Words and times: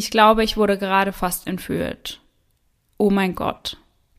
Ich 0.00 0.10
glaube, 0.10 0.42
ich 0.42 0.56
wurde 0.56 0.78
gerade 0.78 1.12
fast 1.12 1.46
entführt. 1.46 2.22
Oh 2.96 3.10
mein 3.10 3.34
Gott. 3.34 3.76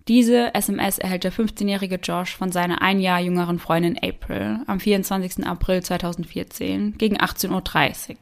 Diese 0.08 0.54
SMS 0.54 1.00
erhält 1.00 1.24
der 1.24 1.34
15-jährige 1.34 1.96
Josh 1.96 2.36
von 2.36 2.52
seiner 2.52 2.84
ein 2.84 3.00
Jahr 3.00 3.20
jüngeren 3.20 3.58
Freundin 3.58 3.98
April 3.98 4.60
am 4.68 4.80
24. 4.80 5.44
April 5.44 5.82
2014 5.82 7.00
gegen 7.00 7.18
18.30 7.18 8.10
Uhr. 8.12 8.16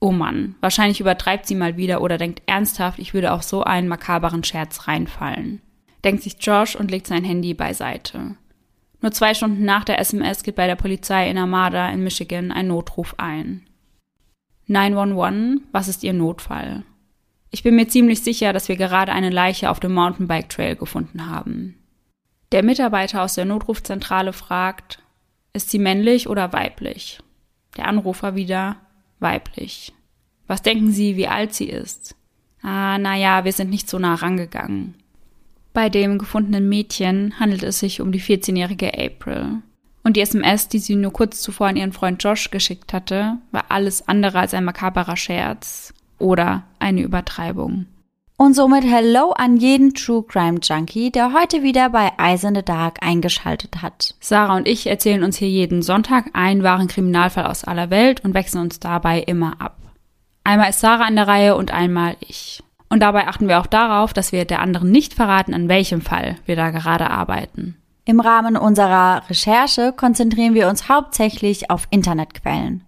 Oh 0.00 0.10
Mann, 0.10 0.56
wahrscheinlich 0.60 0.98
übertreibt 0.98 1.46
sie 1.46 1.54
mal 1.54 1.76
wieder 1.76 2.02
oder 2.02 2.18
denkt 2.18 2.42
ernsthaft, 2.46 2.98
ich 2.98 3.14
würde 3.14 3.30
auf 3.30 3.44
so 3.44 3.62
einen 3.62 3.86
makaberen 3.86 4.42
Scherz 4.42 4.88
reinfallen. 4.88 5.62
Denkt 6.02 6.24
sich 6.24 6.38
Josh 6.40 6.74
und 6.74 6.90
legt 6.90 7.06
sein 7.06 7.22
Handy 7.22 7.54
beiseite. 7.54 8.34
Nur 9.00 9.12
zwei 9.12 9.34
Stunden 9.34 9.64
nach 9.64 9.84
der 9.84 10.00
SMS 10.00 10.42
geht 10.42 10.56
bei 10.56 10.66
der 10.66 10.74
Polizei 10.74 11.30
in 11.30 11.38
Armada 11.38 11.88
in 11.90 12.02
Michigan 12.02 12.50
ein 12.50 12.66
Notruf 12.66 13.14
ein. 13.18 13.64
911, 14.66 15.60
was 15.72 15.88
ist 15.88 16.02
Ihr 16.02 16.12
Notfall? 16.12 16.84
Ich 17.50 17.62
bin 17.62 17.76
mir 17.76 17.86
ziemlich 17.86 18.22
sicher, 18.22 18.52
dass 18.52 18.68
wir 18.68 18.76
gerade 18.76 19.12
eine 19.12 19.30
Leiche 19.30 19.70
auf 19.70 19.78
dem 19.78 19.94
Mountainbike 19.94 20.48
Trail 20.48 20.76
gefunden 20.76 21.28
haben. 21.28 21.76
Der 22.52 22.62
Mitarbeiter 22.62 23.22
aus 23.22 23.34
der 23.34 23.44
Notrufzentrale 23.44 24.32
fragt, 24.32 25.00
ist 25.52 25.70
sie 25.70 25.78
männlich 25.78 26.28
oder 26.28 26.52
weiblich? 26.52 27.20
Der 27.76 27.86
Anrufer 27.86 28.34
wieder, 28.34 28.76
weiblich. 29.20 29.92
Was 30.46 30.62
denken 30.62 30.90
Sie, 30.90 31.16
wie 31.16 31.28
alt 31.28 31.54
sie 31.54 31.68
ist? 31.68 32.16
Ah, 32.62 32.98
naja, 32.98 33.44
wir 33.44 33.52
sind 33.52 33.70
nicht 33.70 33.88
so 33.88 33.98
nah 33.98 34.14
rangegangen. 34.14 34.94
Bei 35.72 35.88
dem 35.88 36.18
gefundenen 36.18 36.68
Mädchen 36.68 37.38
handelt 37.38 37.62
es 37.62 37.80
sich 37.80 38.00
um 38.00 38.12
die 38.12 38.20
14-jährige 38.20 38.92
April. 38.94 39.62
Und 40.04 40.16
die 40.16 40.20
SMS, 40.20 40.68
die 40.68 40.78
sie 40.78 40.96
nur 40.96 41.12
kurz 41.12 41.40
zuvor 41.40 41.68
an 41.68 41.76
ihren 41.76 41.94
Freund 41.94 42.22
Josh 42.22 42.50
geschickt 42.50 42.92
hatte, 42.92 43.38
war 43.50 43.64
alles 43.70 44.06
andere 44.06 44.38
als 44.38 44.52
ein 44.52 44.64
makaberer 44.64 45.16
Scherz 45.16 45.94
oder 46.18 46.64
eine 46.78 47.00
Übertreibung. 47.00 47.86
Und 48.36 48.54
somit 48.54 48.84
Hello 48.84 49.30
an 49.30 49.56
jeden 49.56 49.94
True 49.94 50.24
Crime 50.26 50.58
Junkie, 50.60 51.10
der 51.10 51.32
heute 51.32 51.62
wieder 51.62 51.88
bei 51.88 52.12
Eyes 52.18 52.44
in 52.44 52.54
the 52.54 52.62
Dark 52.62 52.98
eingeschaltet 53.00 53.80
hat. 53.80 54.14
Sarah 54.20 54.56
und 54.56 54.68
ich 54.68 54.86
erzählen 54.86 55.22
uns 55.22 55.38
hier 55.38 55.48
jeden 55.48 55.82
Sonntag 55.82 56.26
einen 56.34 56.62
wahren 56.62 56.88
Kriminalfall 56.88 57.46
aus 57.46 57.64
aller 57.64 57.90
Welt 57.90 58.24
und 58.24 58.34
wechseln 58.34 58.60
uns 58.60 58.80
dabei 58.80 59.20
immer 59.20 59.60
ab. 59.60 59.78
Einmal 60.42 60.70
ist 60.70 60.80
Sarah 60.80 61.04
an 61.04 61.16
der 61.16 61.28
Reihe 61.28 61.56
und 61.56 61.70
einmal 61.70 62.16
ich. 62.20 62.62
Und 62.90 63.00
dabei 63.00 63.28
achten 63.28 63.48
wir 63.48 63.60
auch 63.60 63.66
darauf, 63.66 64.12
dass 64.12 64.32
wir 64.32 64.44
der 64.44 64.60
anderen 64.60 64.90
nicht 64.90 65.14
verraten, 65.14 65.54
an 65.54 65.68
welchem 65.68 66.02
Fall 66.02 66.36
wir 66.44 66.56
da 66.56 66.70
gerade 66.70 67.08
arbeiten. 67.10 67.76
Im 68.06 68.20
Rahmen 68.20 68.56
unserer 68.56 69.22
Recherche 69.30 69.92
konzentrieren 69.92 70.52
wir 70.52 70.68
uns 70.68 70.90
hauptsächlich 70.90 71.70
auf 71.70 71.86
Internetquellen. 71.90 72.84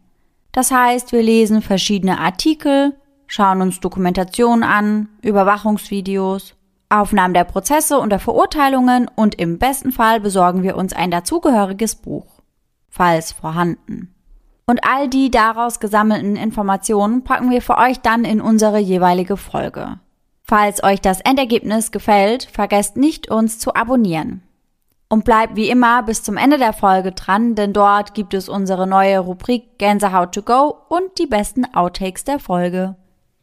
Das 0.53 0.71
heißt, 0.71 1.13
wir 1.13 1.23
lesen 1.23 1.63
verschiedene 1.63 2.19
Artikel, 2.19 2.95
schauen 3.27 3.63
uns 3.63 3.81
Dokumentationen 3.81 4.63
an, 4.63 5.09
Überwachungsvideos, 5.23 6.55
Aufnahmen 6.91 7.35
der 7.35 7.45
Prozesse 7.45 7.99
und 7.99 8.11
der 8.11 8.19
Verurteilungen 8.19 9.11
und 9.15 9.35
im 9.37 9.59
besten 9.59 9.91
Fall 9.91 10.21
besorgen 10.21 10.63
wir 10.63 10.77
uns 10.77 10.93
ein 10.93 11.11
dazugehöriges 11.11 11.97
Buch, 11.97 12.43
falls 12.91 13.33
vorhanden. 13.33 14.15
Und 14.67 14.81
all 14.85 15.09
die 15.09 15.31
daraus 15.31 15.81
gesammelten 15.81 16.37
Informationen 16.37 17.25
packen 17.25 17.51
wir 17.51 17.63
für 17.63 17.79
euch 17.79 18.01
dann 18.01 18.25
in 18.25 18.41
unsere 18.41 18.79
jeweilige 18.79 19.37
Folge. 19.37 19.99
Falls 20.43 20.85
euch 20.85 21.01
das 21.01 21.21
Endergebnis 21.21 21.91
gefällt, 21.91 22.45
vergesst 22.45 22.97
nicht, 22.97 23.31
uns 23.31 23.59
zu 23.59 23.75
abonnieren. 23.75 24.43
Und 25.09 25.25
bleibt 25.25 25.55
wie 25.55 25.71
immer 25.71 26.03
bis 26.03 26.23
zum 26.23 26.37
Ende 26.37 26.59
der 26.59 26.73
Folge 26.73 27.13
dran, 27.13 27.55
denn 27.55 27.73
dort 27.73 28.15
gibt 28.15 28.35
es 28.35 28.49
unsere 28.49 28.89
neue 28.89 29.21
Rubrik 29.21 29.79
Gänsehaut 29.79 30.35
to 30.35 30.43
go 30.43 30.77
und 30.89 31.19
die 31.19 31.27
besten 31.27 31.65
Outtakes 31.75 32.25
der 32.25 32.41
Folge. 32.41 32.97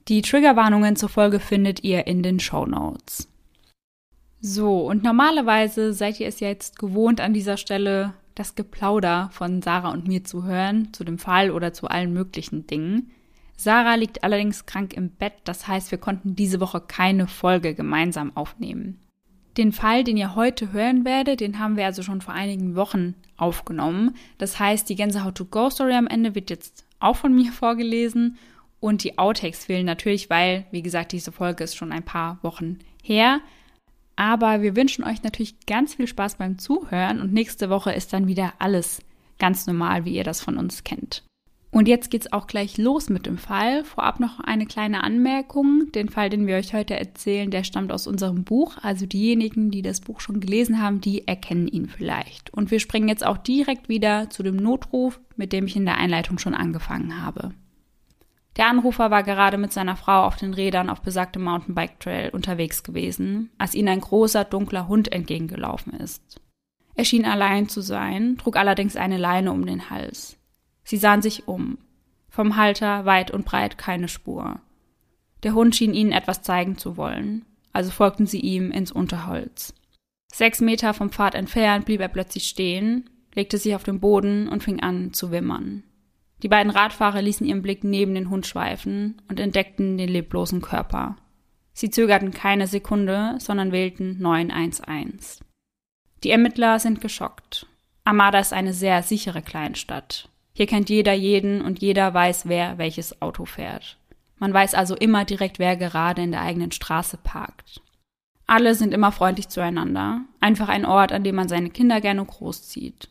Die 0.10 0.22
Triggerwarnungen 0.22 0.98
zur 0.98 1.08
Folge 1.08 1.40
findet 1.40 1.84
ihr 1.84 2.06
in 2.06 2.22
den 2.22 2.42
Show 2.42 2.66
Notes. 2.66 3.30
So, 4.42 4.86
und 4.86 5.04
normalerweise 5.04 5.94
seid 5.94 6.20
ihr 6.20 6.28
es 6.28 6.42
jetzt 6.42 6.78
gewohnt, 6.78 7.22
an 7.22 7.34
dieser 7.34 7.56
Stelle 7.56 8.14
das 8.36 8.56
Geplauder 8.56 9.30
von 9.32 9.62
Sarah 9.62 9.92
und 9.92 10.06
mir 10.06 10.26
zu 10.26 10.44
hören, 10.44 10.92
zu 10.92 11.06
dem 11.06 11.18
Fall 11.18 11.50
oder 11.50 11.72
zu 11.72 11.88
allen 11.88 12.12
möglichen 12.12 12.68
Dingen. 12.68 13.12
Sarah 13.56 13.96
liegt 13.96 14.26
allerdings 14.26 14.66
krank 14.66 14.94
im 14.94 15.12
Bett, 15.12 15.34
das 15.46 15.68
heißt, 15.70 15.92
wir 15.92 15.98
konnten 15.98 16.36
diese 16.36 16.60
Woche 16.60 16.82
keine 16.82 17.28
Folge 17.28 17.74
gemeinsam 17.74 18.36
aufnehmen. 18.36 19.00
Den 19.58 19.72
Fall, 19.72 20.04
den 20.04 20.18
ihr 20.18 20.36
heute 20.36 20.72
hören 20.72 21.06
werdet, 21.06 21.40
den 21.40 21.60
haben 21.60 21.78
wir 21.78 21.86
also 21.86 22.02
schon 22.02 22.22
vor 22.22 22.34
einigen 22.34 22.76
Wochen 22.76 23.16
aufgenommen. 23.38 24.16
Das 24.38 24.60
heißt, 24.60 24.90
die 24.90 24.96
Gänsehaut 24.96 25.36
to 25.36 25.46
Go 25.46 25.70
Story 25.70 25.94
am 25.94 26.08
Ende 26.08 26.34
wird 26.34 26.50
jetzt 26.50 26.86
auch 27.00 27.18
von 27.18 27.36
mir 27.36 27.52
vorgelesen 27.54 28.38
und 28.80 29.04
die 29.04 29.18
Outtakes 29.18 29.66
fehlen 29.66 29.86
natürlich, 29.86 30.30
weil, 30.30 30.66
wie 30.72 30.82
gesagt, 30.82 31.12
diese 31.12 31.32
Folge 31.32 31.64
ist 31.64 31.76
schon 31.76 31.92
ein 31.92 32.04
paar 32.04 32.40
Wochen 32.42 32.80
her. 33.02 33.42
Aber 34.16 34.62
wir 34.62 34.76
wünschen 34.76 35.04
euch 35.04 35.24
natürlich 35.24 35.66
ganz 35.66 35.96
viel 35.96 36.08
Spaß 36.08 36.36
beim 36.36 36.60
Zuhören 36.60 37.22
und 37.22 37.34
nächste 37.34 37.70
Woche 37.70 37.94
ist 37.94 38.14
dann 38.14 38.28
wieder 38.28 38.54
alles 38.60 39.02
ganz 39.40 39.66
normal, 39.68 40.06
wie 40.06 40.16
ihr 40.16 40.24
das 40.24 40.42
von 40.42 40.58
uns 40.58 40.84
kennt. 40.84 41.24
Und 41.74 41.88
jetzt 41.88 42.12
geht's 42.12 42.32
auch 42.32 42.46
gleich 42.46 42.78
los 42.78 43.10
mit 43.10 43.26
dem 43.26 43.40
Fall. 43.40 43.84
Vorab 43.84 44.20
noch 44.20 44.40
eine 44.40 44.68
kleine 44.68 45.04
Anmerkung. 45.04 45.92
Den 45.92 46.08
Fall, 46.08 46.30
den 46.30 46.46
wir 46.46 46.56
euch 46.58 46.76
heute 46.76 46.96
erzählen, 46.96 47.50
der 47.50 47.64
stammt 47.64 47.92
aus 47.92 48.06
unserem 48.06 48.44
Buch. 48.44 48.78
Also 48.84 49.08
diejenigen, 49.08 49.72
die 49.72 49.82
das 49.82 50.00
Buch 50.00 50.20
schon 50.20 50.40
gelesen 50.40 50.80
haben, 50.80 51.02
die 51.02 51.28
erkennen 51.28 51.68
ihn 51.68 51.90
vielleicht. 51.90 52.54
Und 52.54 52.70
wir 52.70 52.80
springen 52.80 53.10
jetzt 53.10 53.26
auch 53.26 53.40
direkt 53.40 53.90
wieder 53.90 54.30
zu 54.30 54.44
dem 54.44 54.56
Notruf, 54.56 55.20
mit 55.36 55.52
dem 55.52 55.66
ich 55.66 55.76
in 55.76 55.86
der 55.86 55.98
Einleitung 55.98 56.38
schon 56.38 56.54
angefangen 56.54 57.24
habe. 57.24 57.56
Der 58.56 58.68
Anrufer 58.68 59.10
war 59.10 59.24
gerade 59.24 59.58
mit 59.58 59.74
seiner 59.74 59.96
Frau 59.96 60.26
auf 60.26 60.36
den 60.36 60.54
Rädern 60.54 60.92
auf 60.92 61.02
besagtem 61.02 61.44
Mountainbike 61.44 62.00
Trail 62.00 62.30
unterwegs 62.30 62.84
gewesen, 62.84 63.50
als 63.58 63.74
ihnen 63.74 63.88
ein 63.88 64.02
großer 64.02 64.44
dunkler 64.44 64.88
Hund 64.88 65.12
entgegengelaufen 65.12 65.94
ist. 65.94 66.40
Er 66.94 67.04
schien 67.04 67.26
allein 67.26 67.68
zu 67.68 67.82
sein, 67.82 68.38
trug 68.38 68.58
allerdings 68.58 68.96
eine 68.96 69.18
Leine 69.18 69.52
um 69.52 69.66
den 69.66 69.90
Hals. 69.90 70.38
Sie 70.84 70.98
sahen 70.98 71.22
sich 71.22 71.48
um. 71.48 71.78
Vom 72.30 72.56
Halter 72.56 73.06
weit 73.06 73.32
und 73.32 73.46
breit 73.46 73.78
keine 73.78 74.08
Spur. 74.08 74.60
Der 75.44 75.54
Hund 75.54 75.76
schien 75.76 75.94
ihnen 75.94 76.12
etwas 76.12 76.42
zeigen 76.42 76.78
zu 76.78 76.98
wollen, 76.98 77.46
also 77.74 77.92
folgten 77.92 78.26
sie 78.26 78.40
ihm 78.40 78.72
ins 78.72 78.92
Unterholz. 78.92 79.74
Sechs 80.34 80.62
Meter 80.62 80.94
vom 80.94 81.12
Pfad 81.12 81.36
entfernt 81.36 81.86
blieb 81.86 82.02
er 82.02 82.08
plötzlich 82.08 82.48
stehen, 82.48 83.10
legte 83.36 83.58
sich 83.58 83.76
auf 83.76 83.84
den 83.84 84.00
Boden 84.00 84.48
und 84.48 84.64
fing 84.64 84.82
an 84.82 85.14
zu 85.14 85.32
wimmern. 85.32 85.84
Die 86.42 86.48
beiden 86.48 86.72
Radfahrer 86.72 87.22
ließen 87.22 87.46
ihren 87.46 87.62
Blick 87.62 87.84
neben 87.84 88.16
den 88.16 88.30
Hund 88.30 88.48
schweifen 88.48 89.22
und 89.30 89.40
entdeckten 89.40 89.98
den 89.98 90.10
leblosen 90.10 90.62
Körper. 90.62 91.16
Sie 91.74 91.90
zögerten 91.90 92.32
keine 92.32 92.68
Sekunde, 92.68 93.36
sondern 93.40 93.72
wählten 93.72 94.18
911. 94.20 95.40
Die 96.24 96.32
Ermittler 96.32 96.80
sind 96.80 97.02
geschockt. 97.02 97.68
Armada 98.04 98.40
ist 98.40 98.54
eine 98.54 98.74
sehr 98.74 99.04
sichere 99.04 99.42
Kleinstadt. 99.42 100.30
Hier 100.56 100.68
kennt 100.68 100.90
jeder 100.90 101.14
jeden 101.14 101.62
und 101.62 101.82
jeder 101.82 102.14
weiß, 102.14 102.48
wer 102.48 102.78
welches 102.78 103.22
Auto 103.22 103.46
fährt. 103.46 103.98
Man 104.38 104.54
weiß 104.54 104.76
also 104.76 104.96
immer 104.96 105.26
direkt, 105.26 105.58
wer 105.58 105.76
gerade 105.76 106.22
in 106.22 106.32
der 106.32 106.42
eigenen 106.42 106.72
Straße 106.72 107.18
parkt. 107.18 107.82
Alle 108.46 108.76
sind 108.76 108.94
immer 108.94 109.12
freundlich 109.12 109.50
zueinander, 109.50 110.22
einfach 110.40 110.70
ein 110.70 110.86
Ort, 110.86 111.12
an 111.12 111.24
dem 111.24 111.36
man 111.36 111.48
seine 111.48 111.70
Kinder 111.70 112.02
gerne 112.02 112.24
großzieht. 112.24 113.10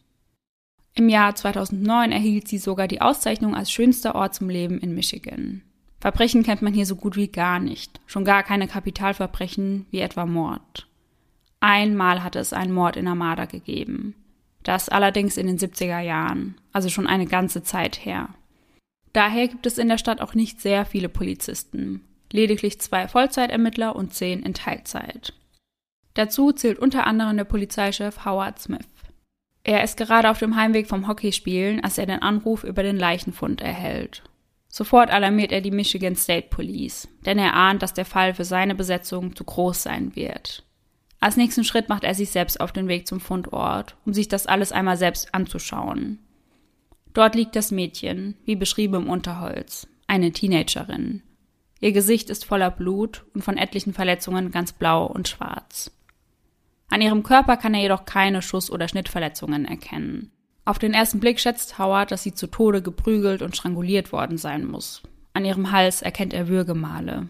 Im 0.95 1.09
Jahr 1.09 1.35
2009 1.35 2.13
erhielt 2.13 2.49
sie 2.49 2.59
sogar 2.59 2.87
die 2.87 3.01
Auszeichnung 3.01 3.55
als 3.55 3.73
schönster 3.73 4.15
Ort 4.15 4.35
zum 4.35 4.51
Leben 4.51 4.79
in 4.79 4.95
Michigan. 4.95 5.63
Verbrechen 6.01 6.43
kennt 6.43 6.63
man 6.63 6.75
hier 6.75 6.85
so 6.85 6.97
gut 6.97 7.17
wie 7.17 7.29
gar 7.29 7.61
nicht, 7.61 8.01
schon 8.07 8.25
gar 8.25 8.43
keine 8.43 8.69
Kapitalverbrechen 8.69 9.87
wie 9.91 10.01
etwa 10.01 10.27
Mord. 10.27 10.87
Einmal 11.61 12.23
hatte 12.23 12.41
es 12.41 12.53
einen 12.53 12.73
Mord 12.73 12.97
in 12.97 13.09
Armada 13.09 13.47
gegeben. 13.47 14.15
Das 14.63 14.89
allerdings 14.89 15.37
in 15.37 15.47
den 15.47 15.59
70er 15.59 16.01
Jahren, 16.01 16.57
also 16.73 16.89
schon 16.89 17.07
eine 17.07 17.27
ganze 17.27 17.63
Zeit 17.63 18.05
her. 18.05 18.29
Daher 19.13 19.49
gibt 19.49 19.67
es 19.67 19.79
in 19.79 19.89
der 19.89 19.99
Stadt 19.99 20.21
auch 20.21 20.35
nicht 20.35 20.61
sehr 20.61 20.85
viele 20.85 21.09
Polizisten, 21.09 22.05
lediglich 22.33 22.81
zwei 22.81 23.09
Vollzeitermittler 23.09 23.95
und 23.95 24.15
zehn 24.15 24.43
in 24.43 24.55
Teilzeit. 24.55 25.35
Dazu 26.15 26.53
zählt 26.53 26.79
unter 26.79 27.07
anderem 27.07 27.37
der 27.37 27.45
Polizeichef 27.45 28.25
Howard 28.25 28.59
Smith. 28.59 28.87
Er 29.65 29.85
ist 29.85 29.97
gerade 29.97 30.31
auf 30.31 30.39
dem 30.39 30.57
Heimweg 30.57 30.89
vom 30.89 31.07
Hockeyspielen, 31.07 31.83
als 31.85 31.99
er 31.99 32.07
den 32.07 32.23
Anruf 32.23 32.65
über 32.65 32.83
den 32.83 32.99
Leichenfund 32.99 33.61
erhält. 33.61 34.23
Sofort 34.69 35.11
alarmiert 35.11 35.53
er 35.53 35.61
die 35.61 35.71
Michigan 35.71 36.17
State 36.17 36.49
Police, 36.49 37.07
denn 37.27 37.39
er 37.39 37.55
ahnt, 37.55 37.83
dass 37.83 37.95
der 37.95 38.07
Fall 38.07 38.35
für 38.35 38.45
seine 38.45 38.75
Besetzung 38.75 39.37
zu 39.37 39.45
groß 39.45 39.83
sein 39.83 40.17
wird. 40.17 40.65
Als 41.23 41.37
nächsten 41.37 41.63
Schritt 41.63 41.89
macht 41.89 42.03
er 42.03 42.17
sich 42.17 42.31
selbst 42.31 42.61
auf 42.61 42.73
den 42.73 42.89
Weg 42.89 43.07
zum 43.07 43.21
Fundort, 43.21 43.95
um 44.05 44.13
sich 44.13 44.27
das 44.27 44.49
alles 44.49 44.73
einmal 44.73 44.97
selbst 44.97 45.33
anzuschauen. 45.33 46.19
Dort 47.15 47.37
liegt 47.37 47.55
das 47.55 47.71
Mädchen, 47.71 48.35
wie 48.45 48.57
beschrieben 48.57 49.05
im 49.05 49.09
Unterholz, 49.09 49.87
eine 50.09 50.33
Teenagerin. 50.33 51.23
Ihr 51.79 51.93
Gesicht 51.93 52.29
ist 52.29 52.45
voller 52.45 52.73
Blut 52.73 53.25
und 53.35 53.45
von 53.45 53.57
etlichen 53.57 53.93
Verletzungen 53.93 54.51
ganz 54.51 54.73
blau 54.73 55.07
und 55.07 55.29
schwarz. 55.29 55.93
An 56.89 57.01
ihrem 57.01 57.23
Körper 57.23 57.57
kann 57.57 57.75
er 57.75 57.83
jedoch 57.83 58.05
keine 58.05 58.43
Schuss- 58.43 58.73
oder 58.73 58.89
Schnittverletzungen 58.89 59.65
erkennen. 59.65 60.33
Auf 60.65 60.81
den 60.81 60.93
ersten 60.93 61.21
Blick 61.21 61.39
schätzt 61.39 61.79
Howard, 61.79 62.11
dass 62.11 62.25
sie 62.25 62.35
zu 62.35 62.49
Tode 62.49 62.83
geprügelt 62.83 63.43
und 63.43 63.57
stranguliert 63.57 64.11
worden 64.11 64.39
sein 64.39 64.65
muss. 64.65 65.03
An 65.35 65.45
ihrem 65.45 65.71
Hals 65.71 66.03
erkennt 66.03 66.35
er 66.35 66.49
Würgemale. 66.49 67.29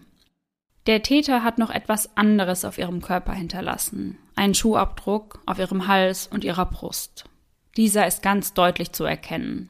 Der 0.85 1.01
Täter 1.01 1.43
hat 1.43 1.57
noch 1.57 1.69
etwas 1.69 2.17
anderes 2.17 2.65
auf 2.65 2.77
ihrem 2.77 3.01
Körper 3.01 3.33
hinterlassen. 3.33 4.17
Einen 4.35 4.53
Schuhabdruck 4.53 5.41
auf 5.45 5.57
ihrem 5.57 5.87
Hals 5.87 6.27
und 6.27 6.43
ihrer 6.43 6.65
Brust. 6.65 7.25
Dieser 7.77 8.05
ist 8.05 8.21
ganz 8.21 8.53
deutlich 8.53 8.91
zu 8.91 9.05
erkennen. 9.05 9.69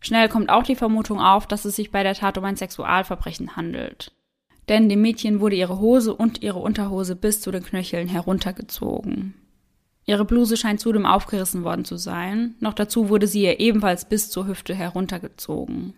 Schnell 0.00 0.28
kommt 0.28 0.50
auch 0.50 0.64
die 0.64 0.76
Vermutung 0.76 1.20
auf, 1.20 1.46
dass 1.46 1.64
es 1.64 1.76
sich 1.76 1.90
bei 1.90 2.02
der 2.02 2.14
Tat 2.14 2.36
um 2.36 2.44
ein 2.44 2.56
Sexualverbrechen 2.56 3.56
handelt. 3.56 4.12
Denn 4.68 4.88
dem 4.88 5.02
Mädchen 5.02 5.40
wurde 5.40 5.56
ihre 5.56 5.78
Hose 5.78 6.14
und 6.14 6.42
ihre 6.42 6.58
Unterhose 6.58 7.16
bis 7.16 7.40
zu 7.40 7.50
den 7.50 7.62
Knöcheln 7.62 8.08
heruntergezogen. 8.08 9.34
Ihre 10.06 10.24
Bluse 10.24 10.56
scheint 10.56 10.80
zudem 10.80 11.06
aufgerissen 11.06 11.64
worden 11.64 11.84
zu 11.84 11.96
sein, 11.96 12.56
noch 12.60 12.74
dazu 12.74 13.08
wurde 13.08 13.26
sie 13.26 13.44
ihr 13.44 13.60
ebenfalls 13.60 14.06
bis 14.06 14.30
zur 14.30 14.46
Hüfte 14.46 14.74
heruntergezogen. 14.74 15.94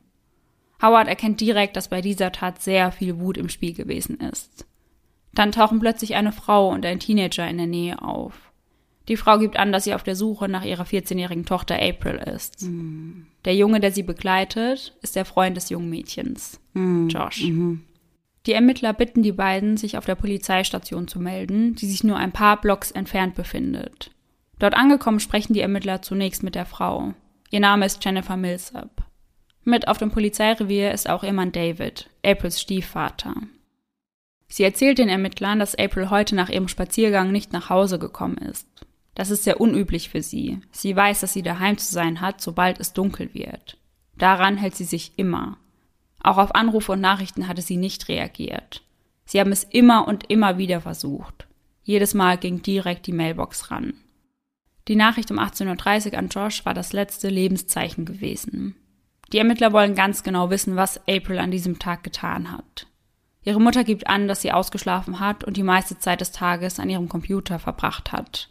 Howard 0.82 1.08
erkennt 1.08 1.40
direkt, 1.40 1.76
dass 1.76 1.88
bei 1.88 2.00
dieser 2.00 2.32
Tat 2.32 2.60
sehr 2.60 2.92
viel 2.92 3.18
Wut 3.18 3.36
im 3.38 3.48
Spiel 3.48 3.72
gewesen 3.72 4.20
ist. 4.20 4.66
Dann 5.32 5.52
tauchen 5.52 5.80
plötzlich 5.80 6.14
eine 6.14 6.32
Frau 6.32 6.70
und 6.70 6.84
ein 6.86 7.00
Teenager 7.00 7.48
in 7.48 7.58
der 7.58 7.66
Nähe 7.66 8.02
auf. 8.02 8.46
Die 9.08 9.16
Frau 9.16 9.38
gibt 9.38 9.56
an, 9.56 9.70
dass 9.70 9.84
sie 9.84 9.94
auf 9.94 10.02
der 10.02 10.16
Suche 10.16 10.48
nach 10.48 10.64
ihrer 10.64 10.84
14-jährigen 10.84 11.44
Tochter 11.44 11.76
April 11.80 12.16
ist. 12.16 12.62
Mhm. 12.62 13.26
Der 13.44 13.54
Junge, 13.54 13.78
der 13.78 13.92
sie 13.92 14.02
begleitet, 14.02 14.96
ist 15.00 15.14
der 15.14 15.24
Freund 15.24 15.56
des 15.56 15.68
jungen 15.68 15.90
Mädchens, 15.90 16.60
mhm. 16.74 17.08
Josh. 17.08 17.44
Mhm. 17.44 17.82
Die 18.46 18.52
Ermittler 18.52 18.92
bitten 18.92 19.22
die 19.22 19.32
beiden, 19.32 19.76
sich 19.76 19.98
auf 19.98 20.06
der 20.06 20.14
Polizeistation 20.14 21.08
zu 21.08 21.20
melden, 21.20 21.74
die 21.74 21.86
sich 21.86 22.04
nur 22.04 22.16
ein 22.16 22.32
paar 22.32 22.60
Blocks 22.60 22.90
entfernt 22.90 23.34
befindet. 23.34 24.10
Dort 24.58 24.74
angekommen 24.74 25.20
sprechen 25.20 25.52
die 25.52 25.60
Ermittler 25.60 26.02
zunächst 26.02 26.42
mit 26.42 26.54
der 26.54 26.66
Frau. 26.66 27.14
Ihr 27.50 27.60
Name 27.60 27.86
ist 27.86 28.04
Jennifer 28.04 28.36
Millsap. 28.36 29.05
Mit 29.68 29.88
auf 29.88 29.98
dem 29.98 30.12
Polizeirevier 30.12 30.92
ist 30.92 31.10
auch 31.10 31.24
ihr 31.24 31.32
Mann 31.32 31.50
David, 31.50 32.08
Aprils 32.24 32.60
Stiefvater. 32.60 33.34
Sie 34.46 34.62
erzählt 34.62 34.98
den 34.98 35.08
Ermittlern, 35.08 35.58
dass 35.58 35.74
April 35.74 36.08
heute 36.08 36.36
nach 36.36 36.48
ihrem 36.48 36.68
Spaziergang 36.68 37.32
nicht 37.32 37.52
nach 37.52 37.68
Hause 37.68 37.98
gekommen 37.98 38.38
ist. 38.38 38.68
Das 39.16 39.30
ist 39.30 39.42
sehr 39.42 39.60
unüblich 39.60 40.08
für 40.08 40.22
sie. 40.22 40.60
Sie 40.70 40.94
weiß, 40.94 41.18
dass 41.18 41.32
sie 41.32 41.42
daheim 41.42 41.78
zu 41.78 41.92
sein 41.92 42.20
hat, 42.20 42.40
sobald 42.40 42.78
es 42.78 42.92
dunkel 42.92 43.34
wird. 43.34 43.76
Daran 44.16 44.56
hält 44.56 44.76
sie 44.76 44.84
sich 44.84 45.14
immer. 45.16 45.58
Auch 46.22 46.38
auf 46.38 46.54
Anrufe 46.54 46.92
und 46.92 47.00
Nachrichten 47.00 47.48
hatte 47.48 47.60
sie 47.60 47.76
nicht 47.76 48.06
reagiert. 48.06 48.84
Sie 49.24 49.40
haben 49.40 49.50
es 49.50 49.64
immer 49.64 50.06
und 50.06 50.30
immer 50.30 50.58
wieder 50.58 50.80
versucht. 50.80 51.48
Jedes 51.82 52.14
Mal 52.14 52.38
ging 52.38 52.62
direkt 52.62 53.08
die 53.08 53.12
Mailbox 53.12 53.72
ran. 53.72 53.94
Die 54.86 54.94
Nachricht 54.94 55.32
um 55.32 55.40
18.30 55.40 56.12
Uhr 56.12 56.18
an 56.18 56.28
Josh 56.28 56.64
war 56.64 56.72
das 56.72 56.92
letzte 56.92 57.28
Lebenszeichen 57.28 58.04
gewesen. 58.04 58.76
Die 59.32 59.38
Ermittler 59.38 59.72
wollen 59.72 59.94
ganz 59.94 60.22
genau 60.22 60.50
wissen, 60.50 60.76
was 60.76 61.00
April 61.08 61.38
an 61.38 61.50
diesem 61.50 61.78
Tag 61.78 62.04
getan 62.04 62.52
hat. 62.52 62.86
Ihre 63.42 63.60
Mutter 63.60 63.84
gibt 63.84 64.06
an, 64.08 64.28
dass 64.28 64.42
sie 64.42 64.52
ausgeschlafen 64.52 65.20
hat 65.20 65.44
und 65.44 65.56
die 65.56 65.62
meiste 65.62 65.98
Zeit 65.98 66.20
des 66.20 66.32
Tages 66.32 66.80
an 66.80 66.90
ihrem 66.90 67.08
Computer 67.08 67.58
verbracht 67.58 68.12
hat. 68.12 68.48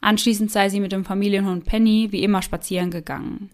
Anschließend 0.00 0.50
sei 0.50 0.68
sie 0.68 0.80
mit 0.80 0.92
dem 0.92 1.04
Familienhund 1.04 1.64
Penny 1.64 2.08
wie 2.10 2.22
immer 2.22 2.42
spazieren 2.42 2.90
gegangen. 2.90 3.50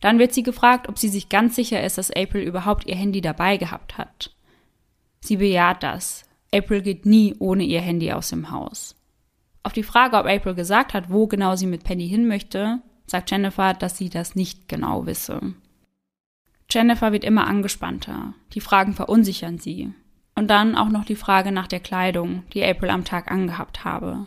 Dann 0.00 0.18
wird 0.18 0.32
sie 0.32 0.42
gefragt, 0.42 0.88
ob 0.88 0.98
sie 0.98 1.08
sich 1.08 1.28
ganz 1.28 1.56
sicher 1.56 1.82
ist, 1.82 1.98
dass 1.98 2.10
April 2.10 2.42
überhaupt 2.42 2.86
ihr 2.86 2.96
Handy 2.96 3.20
dabei 3.20 3.56
gehabt 3.56 3.98
hat. 3.98 4.34
Sie 5.20 5.36
bejaht 5.36 5.82
das. 5.82 6.24
April 6.52 6.82
geht 6.82 7.06
nie 7.06 7.34
ohne 7.38 7.64
ihr 7.64 7.80
Handy 7.80 8.12
aus 8.12 8.30
dem 8.30 8.50
Haus. 8.50 8.94
Auf 9.62 9.72
die 9.72 9.82
Frage, 9.82 10.16
ob 10.16 10.26
April 10.26 10.54
gesagt 10.54 10.94
hat, 10.94 11.10
wo 11.10 11.26
genau 11.26 11.56
sie 11.56 11.66
mit 11.66 11.84
Penny 11.84 12.08
hin 12.08 12.28
möchte, 12.28 12.80
sagt 13.06 13.30
Jennifer, 13.30 13.74
dass 13.74 13.96
sie 13.96 14.08
das 14.08 14.34
nicht 14.34 14.68
genau 14.68 15.06
wisse. 15.06 15.54
Jennifer 16.70 17.12
wird 17.12 17.24
immer 17.24 17.46
angespannter. 17.46 18.34
Die 18.52 18.60
Fragen 18.60 18.94
verunsichern 18.94 19.58
sie. 19.58 19.92
Und 20.34 20.48
dann 20.48 20.76
auch 20.76 20.88
noch 20.88 21.04
die 21.04 21.16
Frage 21.16 21.52
nach 21.52 21.66
der 21.66 21.80
Kleidung, 21.80 22.42
die 22.52 22.64
April 22.64 22.90
am 22.90 23.04
Tag 23.04 23.30
angehabt 23.30 23.84
habe. 23.84 24.26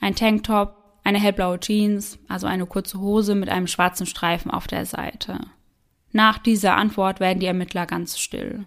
Ein 0.00 0.14
Tanktop, 0.14 0.76
eine 1.04 1.18
hellblaue 1.18 1.58
Jeans, 1.60 2.18
also 2.28 2.46
eine 2.46 2.66
kurze 2.66 3.00
Hose 3.00 3.34
mit 3.34 3.48
einem 3.48 3.66
schwarzen 3.66 4.06
Streifen 4.06 4.50
auf 4.50 4.66
der 4.66 4.84
Seite. 4.84 5.40
Nach 6.12 6.38
dieser 6.38 6.76
Antwort 6.76 7.20
werden 7.20 7.40
die 7.40 7.46
Ermittler 7.46 7.86
ganz 7.86 8.18
still. 8.18 8.66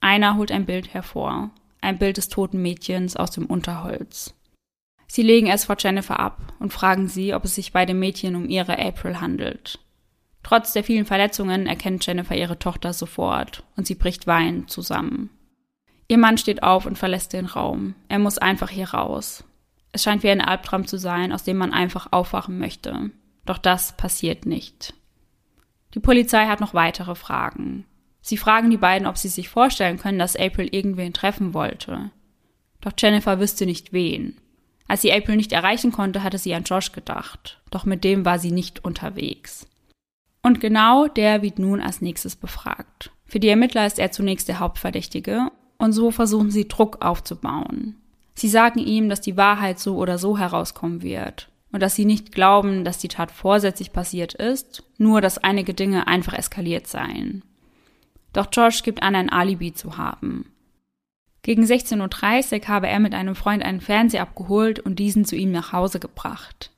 Einer 0.00 0.36
holt 0.36 0.50
ein 0.50 0.66
Bild 0.66 0.94
hervor, 0.94 1.50
ein 1.80 1.98
Bild 1.98 2.16
des 2.16 2.28
toten 2.28 2.62
Mädchens 2.62 3.16
aus 3.16 3.30
dem 3.32 3.46
Unterholz. 3.46 4.34
Sie 5.06 5.22
legen 5.22 5.48
es 5.48 5.64
vor 5.64 5.76
Jennifer 5.78 6.18
ab 6.18 6.54
und 6.58 6.72
fragen 6.72 7.08
sie, 7.08 7.34
ob 7.34 7.44
es 7.44 7.54
sich 7.54 7.72
bei 7.72 7.86
dem 7.86 7.98
Mädchen 7.98 8.36
um 8.36 8.48
ihre 8.48 8.78
April 8.78 9.20
handelt. 9.20 9.78
Trotz 10.42 10.72
der 10.72 10.84
vielen 10.84 11.06
Verletzungen 11.06 11.66
erkennt 11.66 12.06
Jennifer 12.06 12.36
ihre 12.36 12.58
Tochter 12.58 12.92
sofort 12.92 13.64
und 13.76 13.86
sie 13.86 13.94
bricht 13.94 14.26
weinend 14.26 14.70
zusammen. 14.70 15.30
Ihr 16.06 16.18
Mann 16.18 16.36
steht 16.36 16.62
auf 16.62 16.84
und 16.84 16.98
verlässt 16.98 17.32
den 17.32 17.46
Raum. 17.46 17.94
Er 18.08 18.18
muss 18.18 18.38
einfach 18.38 18.68
hier 18.68 18.90
raus. 18.90 19.44
Es 19.92 20.02
scheint 20.02 20.22
wie 20.22 20.30
ein 20.30 20.42
Albtraum 20.42 20.86
zu 20.86 20.98
sein, 20.98 21.32
aus 21.32 21.44
dem 21.44 21.56
man 21.56 21.72
einfach 21.72 22.08
aufwachen 22.10 22.58
möchte. 22.58 23.10
Doch 23.46 23.58
das 23.58 23.96
passiert 23.96 24.44
nicht. 24.44 24.94
Die 25.94 26.00
Polizei 26.00 26.46
hat 26.46 26.60
noch 26.60 26.74
weitere 26.74 27.14
Fragen. 27.14 27.86
Sie 28.20 28.36
fragen 28.36 28.70
die 28.70 28.76
beiden, 28.76 29.06
ob 29.06 29.16
sie 29.16 29.28
sich 29.28 29.48
vorstellen 29.48 29.98
können, 29.98 30.18
dass 30.18 30.36
April 30.36 30.68
irgendwen 30.72 31.12
treffen 31.12 31.54
wollte. 31.54 32.10
Doch 32.80 32.92
Jennifer 32.98 33.38
wüsste 33.38 33.66
nicht 33.66 33.92
wen. 33.92 34.36
Als 34.86 35.02
sie 35.02 35.12
April 35.12 35.36
nicht 35.36 35.52
erreichen 35.52 35.92
konnte, 35.92 36.22
hatte 36.22 36.38
sie 36.38 36.54
an 36.54 36.64
Josh 36.64 36.92
gedacht, 36.92 37.60
doch 37.70 37.84
mit 37.84 38.04
dem 38.04 38.24
war 38.24 38.38
sie 38.38 38.50
nicht 38.50 38.84
unterwegs. 38.84 39.66
Und 40.42 40.60
genau 40.60 41.06
der 41.08 41.42
wird 41.42 41.58
nun 41.58 41.80
als 41.80 42.02
nächstes 42.02 42.36
befragt. 42.36 43.10
Für 43.24 43.40
die 43.40 43.48
Ermittler 43.48 43.86
ist 43.86 43.98
er 43.98 44.12
zunächst 44.12 44.48
der 44.48 44.60
Hauptverdächtige 44.60 45.50
und 45.78 45.92
so 45.92 46.10
versuchen 46.10 46.50
sie 46.50 46.68
Druck 46.68 47.02
aufzubauen. 47.04 47.96
Sie 48.34 48.48
sagen 48.48 48.78
ihm, 48.78 49.08
dass 49.08 49.20
die 49.20 49.36
Wahrheit 49.36 49.78
so 49.78 49.96
oder 49.96 50.18
so 50.18 50.36
herauskommen 50.36 51.02
wird 51.02 51.48
und 51.72 51.80
dass 51.80 51.94
sie 51.94 52.04
nicht 52.04 52.32
glauben, 52.32 52.84
dass 52.84 52.98
die 52.98 53.08
Tat 53.08 53.30
vorsätzlich 53.30 53.92
passiert 53.92 54.34
ist, 54.34 54.84
nur 54.98 55.20
dass 55.20 55.38
einige 55.38 55.72
Dinge 55.72 56.06
einfach 56.06 56.34
eskaliert 56.34 56.86
seien. 56.86 57.42
Doch 58.32 58.48
Josh 58.52 58.82
gibt 58.82 59.02
an, 59.02 59.14
ein 59.14 59.30
Alibi 59.30 59.72
zu 59.72 59.96
haben. 59.96 60.52
Gegen 61.44 61.62
16.30 61.62 62.62
Uhr 62.62 62.68
habe 62.68 62.88
er 62.88 62.98
mit 62.98 63.14
einem 63.14 63.34
Freund 63.34 63.62
einen 63.62 63.82
Fernseher 63.82 64.22
abgeholt 64.22 64.80
und 64.80 64.98
diesen 64.98 65.26
zu 65.26 65.36
ihm 65.36 65.52
nach 65.52 65.74
Hause 65.74 66.00
gebracht. 66.00 66.70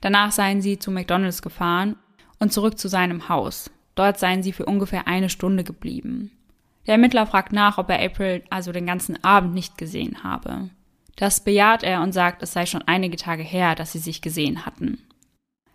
Danach 0.00 0.32
seien 0.32 0.60
sie 0.60 0.76
zu 0.76 0.90
McDonalds 0.90 1.40
gefahren 1.40 1.94
und 2.40 2.52
zurück 2.52 2.80
zu 2.80 2.88
seinem 2.88 3.28
Haus. 3.28 3.70
Dort 3.94 4.18
seien 4.18 4.42
sie 4.42 4.52
für 4.52 4.66
ungefähr 4.66 5.06
eine 5.06 5.30
Stunde 5.30 5.62
geblieben. 5.62 6.32
Der 6.88 6.94
Ermittler 6.94 7.26
fragt 7.26 7.52
nach, 7.52 7.78
ob 7.78 7.90
er 7.90 8.04
April 8.04 8.42
also 8.50 8.72
den 8.72 8.86
ganzen 8.86 9.22
Abend 9.22 9.54
nicht 9.54 9.78
gesehen 9.78 10.24
habe. 10.24 10.68
Das 11.14 11.44
bejaht 11.44 11.84
er 11.84 12.02
und 12.02 12.10
sagt, 12.10 12.42
es 12.42 12.52
sei 12.52 12.66
schon 12.66 12.82
einige 12.82 13.16
Tage 13.16 13.44
her, 13.44 13.76
dass 13.76 13.92
sie 13.92 14.00
sich 14.00 14.20
gesehen 14.20 14.66
hatten. 14.66 14.98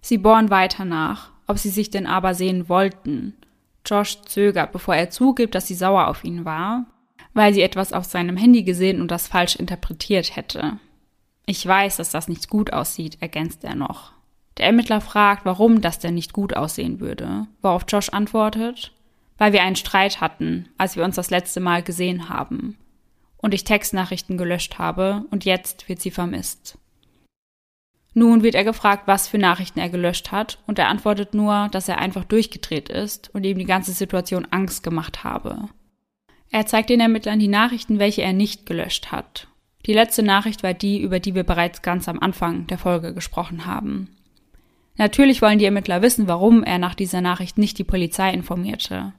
Sie 0.01 0.17
bohren 0.17 0.49
weiter 0.49 0.83
nach, 0.83 1.29
ob 1.47 1.59
sie 1.59 1.69
sich 1.69 1.91
denn 1.91 2.07
aber 2.07 2.33
sehen 2.33 2.67
wollten. 2.67 3.37
Josh 3.85 4.21
zögert, 4.23 4.73
bevor 4.73 4.95
er 4.95 5.09
zugibt, 5.09 5.55
dass 5.55 5.67
sie 5.67 5.75
sauer 5.75 6.07
auf 6.07 6.25
ihn 6.25 6.43
war 6.43 6.87
weil 7.33 7.53
sie 7.53 7.61
etwas 7.61 7.93
auf 7.93 8.05
seinem 8.05 8.37
Handy 8.37 8.63
gesehen 8.63 9.01
und 9.01 9.11
das 9.11 9.27
falsch 9.27 9.55
interpretiert 9.55 10.35
hätte. 10.35 10.79
Ich 11.45 11.65
weiß, 11.65 11.97
dass 11.97 12.11
das 12.11 12.27
nicht 12.27 12.49
gut 12.49 12.71
aussieht, 12.71 13.17
ergänzt 13.21 13.63
er 13.63 13.75
noch. 13.75 14.13
Der 14.57 14.67
Ermittler 14.67 15.01
fragt, 15.01 15.45
warum 15.45 15.81
das 15.81 15.99
denn 15.99 16.13
nicht 16.13 16.31
gut 16.31 16.55
aussehen 16.55 16.99
würde, 16.99 17.47
worauf 17.61 17.85
Josh 17.87 18.09
antwortet, 18.09 18.93
weil 19.37 19.51
wir 19.51 19.63
einen 19.63 19.75
Streit 19.75 20.21
hatten, 20.21 20.69
als 20.77 20.95
wir 20.95 21.03
uns 21.03 21.15
das 21.15 21.31
letzte 21.31 21.59
Mal 21.59 21.81
gesehen 21.81 22.29
haben, 22.29 22.77
und 23.37 23.53
ich 23.53 23.63
Textnachrichten 23.63 24.37
gelöscht 24.37 24.77
habe, 24.77 25.25
und 25.31 25.43
jetzt 25.43 25.89
wird 25.89 26.01
sie 26.01 26.11
vermisst. 26.11 26.77
Nun 28.13 28.43
wird 28.43 28.53
er 28.53 28.63
gefragt, 28.63 29.03
was 29.07 29.27
für 29.27 29.39
Nachrichten 29.39 29.79
er 29.79 29.89
gelöscht 29.89 30.31
hat, 30.31 30.59
und 30.67 30.77
er 30.77 30.87
antwortet 30.87 31.33
nur, 31.33 31.67
dass 31.71 31.89
er 31.89 31.97
einfach 31.97 32.23
durchgedreht 32.23 32.89
ist 32.89 33.33
und 33.33 33.43
ihm 33.43 33.57
die 33.57 33.65
ganze 33.65 33.91
Situation 33.91 34.47
Angst 34.51 34.83
gemacht 34.83 35.23
habe. 35.23 35.69
Er 36.53 36.67
zeigt 36.67 36.91
den 36.91 36.99
Ermittlern 36.99 37.39
die 37.39 37.47
Nachrichten, 37.47 37.97
welche 37.97 38.21
er 38.21 38.31
nicht 38.31 38.67
gelöscht 38.67 39.11
hat. 39.11 39.47
Die 39.87 39.93
letzte 39.93 40.21
Nachricht 40.21 40.61
war 40.61 40.75
die, 40.75 41.01
über 41.01 41.19
die 41.19 41.33
wir 41.33 41.43
bereits 41.43 41.81
ganz 41.81 42.07
am 42.07 42.19
Anfang 42.19 42.67
der 42.67 42.77
Folge 42.77 43.15
gesprochen 43.15 43.65
haben. 43.65 44.09
Natürlich 44.95 45.41
wollen 45.41 45.57
die 45.57 45.65
Ermittler 45.65 46.03
wissen, 46.03 46.27
warum 46.27 46.63
er 46.63 46.77
nach 46.77 46.93
dieser 46.93 47.21
Nachricht 47.21 47.57
nicht 47.57 47.79
die 47.79 47.83
Polizei 47.83 48.31
informierte. 48.31 49.13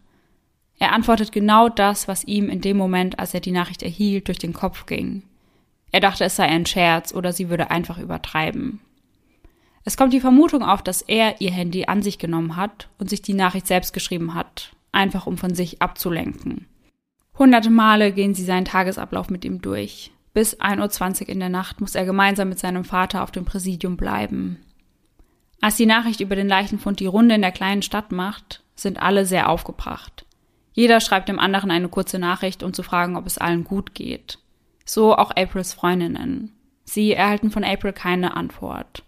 Er 0.79 0.93
antwortet 0.93 1.33
genau 1.33 1.69
das, 1.69 2.07
was 2.07 2.23
ihm 2.23 2.49
in 2.49 2.61
dem 2.61 2.76
Moment, 2.76 3.19
als 3.19 3.35
er 3.35 3.41
die 3.41 3.50
Nachricht 3.50 3.83
erhielt, 3.83 4.29
durch 4.29 4.38
den 4.38 4.53
Kopf 4.53 4.87
ging. 4.87 5.25
Er 5.91 5.99
dachte, 5.99 6.23
es 6.23 6.37
sei 6.37 6.45
ein 6.45 6.67
Scherz 6.67 7.12
oder 7.12 7.33
sie 7.33 7.50
würde 7.50 7.69
einfach 7.69 7.99
übertreiben. 7.99 8.79
Es 9.83 9.97
kommt 9.97 10.12
die 10.12 10.21
Vermutung 10.21 10.62
auf, 10.62 10.83
dass 10.83 11.03
er 11.03 11.41
ihr 11.41 11.50
Handy 11.50 11.87
an 11.87 12.00
sich 12.00 12.21
genommen 12.21 12.55
hat 12.55 12.88
und 12.99 13.11
sich 13.11 13.23
die 13.23 13.35
Nachricht 13.35 13.67
selbst 13.67 13.93
geschrieben 13.93 14.35
hat, 14.35 14.71
einfach 14.93 15.26
um 15.26 15.37
von 15.37 15.57
sich 15.57 15.83
abzulenken. 15.83 16.69
Hunderte 17.38 17.71
Male 17.71 18.12
gehen 18.12 18.35
sie 18.35 18.45
seinen 18.45 18.64
Tagesablauf 18.64 19.29
mit 19.29 19.45
ihm 19.45 19.61
durch. 19.61 20.12
Bis 20.33 20.59
1.20 20.61 21.23
Uhr 21.23 21.29
in 21.31 21.41
der 21.41 21.49
Nacht 21.49 21.81
muss 21.81 21.95
er 21.95 22.05
gemeinsam 22.05 22.49
mit 22.49 22.59
seinem 22.59 22.85
Vater 22.85 23.23
auf 23.23 23.31
dem 23.31 23.45
Präsidium 23.45 23.97
bleiben. 23.97 24.61
Als 25.61 25.76
die 25.76 25.87
Nachricht 25.87 26.21
über 26.21 26.37
den 26.37 26.49
Leichenfund 26.49 27.00
die 27.00 27.07
Runde 27.07 27.35
in 27.35 27.43
der 27.43 27.53
kleinen 27.53 27.83
Stadt 27.83 28.12
macht, 28.12 28.62
sind 28.75 29.00
alle 29.00 29.26
sehr 29.26 29.49
aufgebracht. 29.49 30.26
Jeder 30.73 31.00
schreibt 31.00 31.29
dem 31.29 31.38
anderen 31.38 31.71
eine 31.71 31.88
kurze 31.88 32.19
Nachricht, 32.19 32.62
um 32.62 32.73
zu 32.73 32.83
fragen, 32.83 33.17
ob 33.17 33.26
es 33.26 33.38
allen 33.38 33.64
gut 33.64 33.95
geht. 33.95 34.38
So 34.85 35.17
auch 35.17 35.31
Aprils 35.31 35.73
Freundinnen. 35.73 36.53
Sie 36.85 37.12
erhalten 37.12 37.50
von 37.50 37.64
April 37.64 37.93
keine 37.93 38.37
Antwort, 38.37 39.05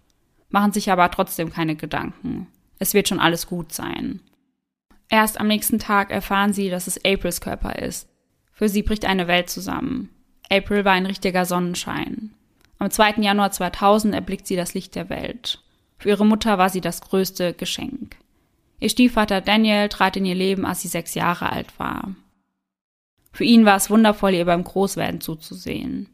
machen 0.49 0.71
sich 0.71 0.91
aber 0.91 1.11
trotzdem 1.11 1.51
keine 1.51 1.75
Gedanken. 1.75 2.47
Es 2.79 2.93
wird 2.93 3.07
schon 3.07 3.19
alles 3.19 3.47
gut 3.47 3.71
sein. 3.71 4.21
Erst 5.09 5.39
am 5.39 5.47
nächsten 5.47 5.79
Tag 5.79 6.09
erfahren 6.09 6.53
sie, 6.53 6.69
dass 6.69 6.87
es 6.87 7.03
Aprils 7.05 7.41
Körper 7.41 7.77
ist. 7.79 8.09
Für 8.57 8.69
sie 8.69 8.81
bricht 8.81 9.05
eine 9.05 9.27
Welt 9.27 9.51
zusammen. 9.51 10.09
April 10.49 10.83
war 10.83 10.93
ein 10.93 11.05
richtiger 11.05 11.45
Sonnenschein. 11.45 12.31
Am 12.79 12.89
2. 12.89 13.21
Januar 13.21 13.51
2000 13.51 14.15
erblickt 14.15 14.47
sie 14.47 14.55
das 14.55 14.73
Licht 14.73 14.95
der 14.95 15.09
Welt. 15.09 15.61
Für 15.99 16.09
ihre 16.09 16.25
Mutter 16.25 16.57
war 16.57 16.69
sie 16.69 16.81
das 16.81 17.01
größte 17.01 17.53
Geschenk. 17.53 18.17
Ihr 18.79 18.89
Stiefvater 18.89 19.41
Daniel 19.41 19.89
trat 19.89 20.17
in 20.17 20.25
ihr 20.25 20.33
Leben, 20.33 20.65
als 20.65 20.81
sie 20.81 20.87
sechs 20.87 21.13
Jahre 21.13 21.51
alt 21.51 21.77
war. 21.77 22.15
Für 23.31 23.43
ihn 23.43 23.63
war 23.63 23.75
es 23.75 23.91
wundervoll, 23.91 24.33
ihr 24.33 24.45
beim 24.45 24.63
Großwerden 24.63 25.21
zuzusehen. 25.21 26.09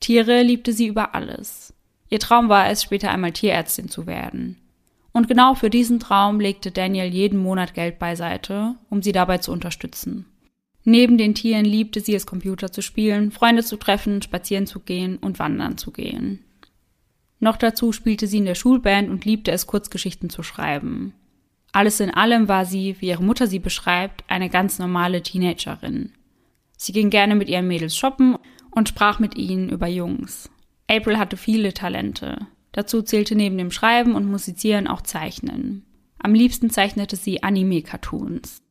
Tiere 0.00 0.42
liebte 0.42 0.72
sie 0.72 0.86
über 0.86 1.14
alles. 1.14 1.74
Ihr 2.08 2.20
Traum 2.20 2.48
war 2.48 2.70
es, 2.70 2.82
später 2.82 3.10
einmal 3.10 3.32
Tierärztin 3.32 3.90
zu 3.90 4.06
werden. 4.06 4.56
Und 5.12 5.28
genau 5.28 5.54
für 5.54 5.68
diesen 5.68 6.00
Traum 6.00 6.40
legte 6.40 6.70
Daniel 6.70 7.12
jeden 7.12 7.38
Monat 7.38 7.74
Geld 7.74 7.98
beiseite, 7.98 8.76
um 8.88 9.02
sie 9.02 9.12
dabei 9.12 9.38
zu 9.38 9.52
unterstützen. 9.52 10.24
Neben 10.84 11.16
den 11.16 11.34
Tieren 11.34 11.64
liebte 11.64 12.00
sie 12.00 12.14
es, 12.14 12.26
Computer 12.26 12.72
zu 12.72 12.82
spielen, 12.82 13.30
Freunde 13.30 13.62
zu 13.62 13.76
treffen, 13.76 14.20
spazieren 14.22 14.66
zu 14.66 14.80
gehen 14.80 15.16
und 15.18 15.38
wandern 15.38 15.78
zu 15.78 15.92
gehen. 15.92 16.44
Noch 17.38 17.56
dazu 17.56 17.92
spielte 17.92 18.26
sie 18.26 18.38
in 18.38 18.44
der 18.44 18.54
Schulband 18.54 19.08
und 19.10 19.24
liebte 19.24 19.50
es, 19.50 19.66
Kurzgeschichten 19.66 20.30
zu 20.30 20.42
schreiben. 20.42 21.14
Alles 21.72 22.00
in 22.00 22.10
allem 22.10 22.48
war 22.48 22.66
sie, 22.66 22.96
wie 23.00 23.08
ihre 23.08 23.22
Mutter 23.22 23.46
sie 23.46 23.58
beschreibt, 23.58 24.24
eine 24.28 24.50
ganz 24.50 24.78
normale 24.78 25.22
Teenagerin. 25.22 26.12
Sie 26.76 26.92
ging 26.92 27.10
gerne 27.10 27.34
mit 27.34 27.48
ihren 27.48 27.66
Mädels 27.66 27.96
shoppen 27.96 28.36
und 28.70 28.88
sprach 28.88 29.18
mit 29.18 29.36
ihnen 29.36 29.70
über 29.70 29.86
Jungs. 29.86 30.50
April 30.88 31.18
hatte 31.18 31.36
viele 31.36 31.72
Talente. 31.72 32.46
Dazu 32.72 33.02
zählte 33.02 33.34
neben 33.34 33.56
dem 33.56 33.70
Schreiben 33.70 34.14
und 34.14 34.26
Musizieren 34.26 34.86
auch 34.86 35.02
Zeichnen. 35.02 35.84
Am 36.18 36.34
liebsten 36.34 36.70
zeichnete 36.70 37.16
sie 37.16 37.42
Anime-Cartoons. 37.42 38.62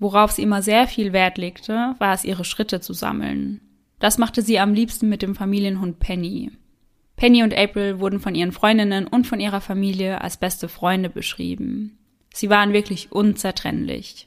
Worauf 0.00 0.32
sie 0.32 0.42
immer 0.42 0.62
sehr 0.62 0.88
viel 0.88 1.12
Wert 1.12 1.38
legte, 1.38 1.94
war 1.98 2.14
es, 2.14 2.24
ihre 2.24 2.44
Schritte 2.44 2.80
zu 2.80 2.94
sammeln. 2.94 3.60
Das 3.98 4.16
machte 4.16 4.40
sie 4.40 4.58
am 4.58 4.72
liebsten 4.72 5.10
mit 5.10 5.20
dem 5.20 5.34
Familienhund 5.34 6.00
Penny. 6.00 6.50
Penny 7.16 7.42
und 7.42 7.54
April 7.54 8.00
wurden 8.00 8.18
von 8.18 8.34
ihren 8.34 8.50
Freundinnen 8.50 9.06
und 9.06 9.26
von 9.26 9.40
ihrer 9.40 9.60
Familie 9.60 10.22
als 10.22 10.38
beste 10.38 10.68
Freunde 10.68 11.10
beschrieben. 11.10 11.98
Sie 12.32 12.48
waren 12.48 12.72
wirklich 12.72 13.12
unzertrennlich. 13.12 14.26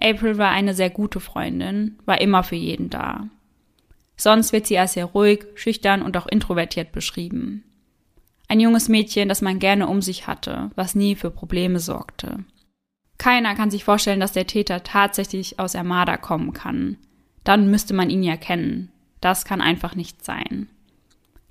April 0.00 0.38
war 0.38 0.50
eine 0.50 0.72
sehr 0.72 0.90
gute 0.90 1.18
Freundin, 1.18 1.98
war 2.04 2.20
immer 2.20 2.44
für 2.44 2.54
jeden 2.54 2.88
da. 2.88 3.28
Sonst 4.16 4.52
wird 4.52 4.68
sie 4.68 4.78
als 4.78 4.92
sehr 4.92 5.06
ruhig, 5.06 5.46
schüchtern 5.56 6.02
und 6.02 6.16
auch 6.16 6.28
introvertiert 6.28 6.92
beschrieben. 6.92 7.64
Ein 8.46 8.60
junges 8.60 8.88
Mädchen, 8.88 9.28
das 9.28 9.42
man 9.42 9.58
gerne 9.58 9.88
um 9.88 10.00
sich 10.00 10.28
hatte, 10.28 10.70
was 10.76 10.94
nie 10.94 11.16
für 11.16 11.32
Probleme 11.32 11.80
sorgte. 11.80 12.44
Keiner 13.18 13.54
kann 13.54 13.70
sich 13.70 13.84
vorstellen, 13.84 14.20
dass 14.20 14.32
der 14.32 14.46
Täter 14.46 14.82
tatsächlich 14.82 15.58
aus 15.58 15.74
Armada 15.74 16.16
kommen 16.16 16.52
kann. 16.52 16.98
Dann 17.44 17.70
müsste 17.70 17.94
man 17.94 18.10
ihn 18.10 18.22
ja 18.22 18.36
kennen. 18.36 18.90
Das 19.20 19.44
kann 19.44 19.60
einfach 19.60 19.94
nicht 19.94 20.24
sein. 20.24 20.68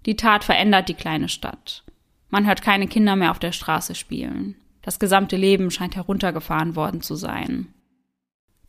Die 0.06 0.16
Tat 0.16 0.44
verändert 0.44 0.90
die 0.90 0.94
kleine 0.94 1.30
Stadt. 1.30 1.84
Man 2.30 2.46
hört 2.46 2.62
keine 2.62 2.88
Kinder 2.88 3.16
mehr 3.16 3.32
auf 3.32 3.40
der 3.40 3.52
Straße 3.52 3.96
spielen. 3.96 4.56
Das 4.82 5.00
gesamte 5.00 5.36
Leben 5.36 5.72
scheint 5.72 5.96
heruntergefahren 5.96 6.76
worden 6.76 7.02
zu 7.02 7.16
sein. 7.16 7.68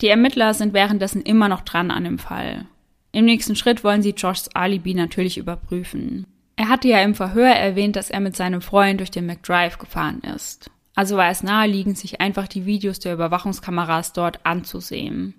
Die 0.00 0.08
Ermittler 0.08 0.54
sind 0.54 0.72
währenddessen 0.72 1.22
immer 1.22 1.48
noch 1.48 1.62
dran 1.62 1.90
an 1.90 2.04
dem 2.04 2.18
Fall. 2.18 2.66
Im 3.12 3.24
nächsten 3.24 3.56
Schritt 3.56 3.84
wollen 3.84 4.02
sie 4.02 4.14
Joshs 4.16 4.48
Alibi 4.54 4.94
natürlich 4.94 5.38
überprüfen. 5.38 6.26
Er 6.56 6.68
hatte 6.68 6.88
ja 6.88 7.00
im 7.02 7.14
Verhör 7.14 7.48
erwähnt, 7.48 7.96
dass 7.96 8.10
er 8.10 8.20
mit 8.20 8.34
seinem 8.36 8.62
Freund 8.62 9.00
durch 9.00 9.10
den 9.10 9.26
McDrive 9.26 9.78
gefahren 9.78 10.20
ist. 10.20 10.70
Also 10.96 11.16
war 11.16 11.28
es 11.28 11.42
naheliegend, 11.42 11.98
sich 11.98 12.20
einfach 12.20 12.48
die 12.48 12.64
Videos 12.64 12.98
der 12.98 13.12
Überwachungskameras 13.14 14.14
dort 14.14 14.44
anzusehen. 14.44 15.34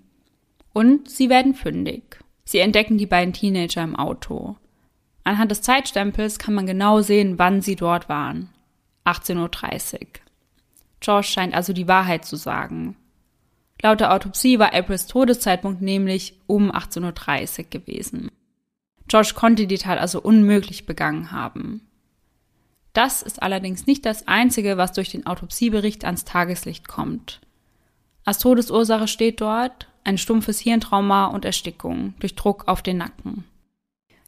Und 0.72 1.10
sie 1.10 1.28
werden 1.28 1.54
fündig. 1.54 2.20
Sie 2.44 2.60
entdecken 2.60 2.96
die 2.96 3.06
beiden 3.06 3.34
Teenager 3.34 3.82
im 3.82 3.96
Auto. 3.96 4.56
Anhand 5.24 5.50
des 5.50 5.60
Zeitstempels 5.60 6.38
kann 6.38 6.54
man 6.54 6.66
genau 6.66 7.00
sehen, 7.00 7.38
wann 7.38 7.60
sie 7.60 7.74
dort 7.74 8.08
waren. 8.08 8.50
18.30 9.04 9.94
Uhr. 9.94 10.00
Josh 11.02 11.28
scheint 11.28 11.54
also 11.54 11.72
die 11.72 11.88
Wahrheit 11.88 12.24
zu 12.24 12.36
sagen. 12.36 12.96
Laut 13.82 14.00
der 14.00 14.12
Autopsie 14.12 14.60
war 14.60 14.72
Aprils 14.72 15.06
Todeszeitpunkt 15.06 15.82
nämlich 15.82 16.38
um 16.46 16.70
18.30 16.70 17.58
Uhr 17.58 17.64
gewesen. 17.70 18.30
Josh 19.10 19.34
konnte 19.34 19.66
die 19.66 19.78
Tat 19.78 19.98
also 19.98 20.20
unmöglich 20.20 20.86
begangen 20.86 21.32
haben. 21.32 21.87
Das 22.98 23.22
ist 23.22 23.44
allerdings 23.44 23.86
nicht 23.86 24.04
das 24.04 24.26
Einzige, 24.26 24.76
was 24.76 24.90
durch 24.90 25.08
den 25.08 25.24
Autopsiebericht 25.24 26.04
ans 26.04 26.24
Tageslicht 26.24 26.88
kommt. 26.88 27.40
Als 28.24 28.38
Todesursache 28.38 29.06
steht 29.06 29.40
dort 29.40 29.86
ein 30.02 30.18
stumpfes 30.18 30.58
Hirntrauma 30.58 31.26
und 31.26 31.44
Erstickung 31.44 32.14
durch 32.18 32.34
Druck 32.34 32.66
auf 32.66 32.82
den 32.82 32.96
Nacken. 32.96 33.44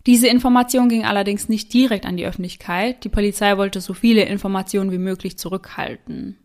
Diese 0.06 0.28
Information 0.28 0.88
ging 0.88 1.04
allerdings 1.04 1.48
nicht 1.48 1.74
direkt 1.74 2.06
an 2.06 2.16
die 2.16 2.24
Öffentlichkeit. 2.24 3.02
Die 3.02 3.08
Polizei 3.08 3.58
wollte 3.58 3.80
so 3.80 3.92
viele 3.92 4.22
Informationen 4.22 4.92
wie 4.92 4.98
möglich 4.98 5.36
zurückhalten. 5.36 6.38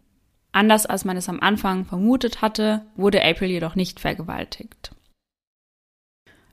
Anders 0.51 0.87
als 0.87 1.05
man 1.05 1.17
es 1.17 1.29
am 1.29 1.41
Anfang 1.41 1.85
vermutet 1.85 2.41
hatte, 2.41 2.87
wurde 2.95 3.23
April 3.23 3.51
jedoch 3.51 3.75
nicht 3.75 3.99
vergewaltigt. 3.99 4.95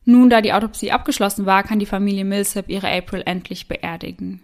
Nun, 0.04 0.28
da 0.28 0.42
die 0.42 0.52
Autopsie 0.52 0.92
abgeschlossen 0.92 1.46
war, 1.46 1.62
kann 1.62 1.78
die 1.78 1.86
Familie 1.86 2.26
Millsap 2.26 2.68
ihre 2.68 2.92
April 2.92 3.22
endlich 3.24 3.68
beerdigen. 3.68 4.42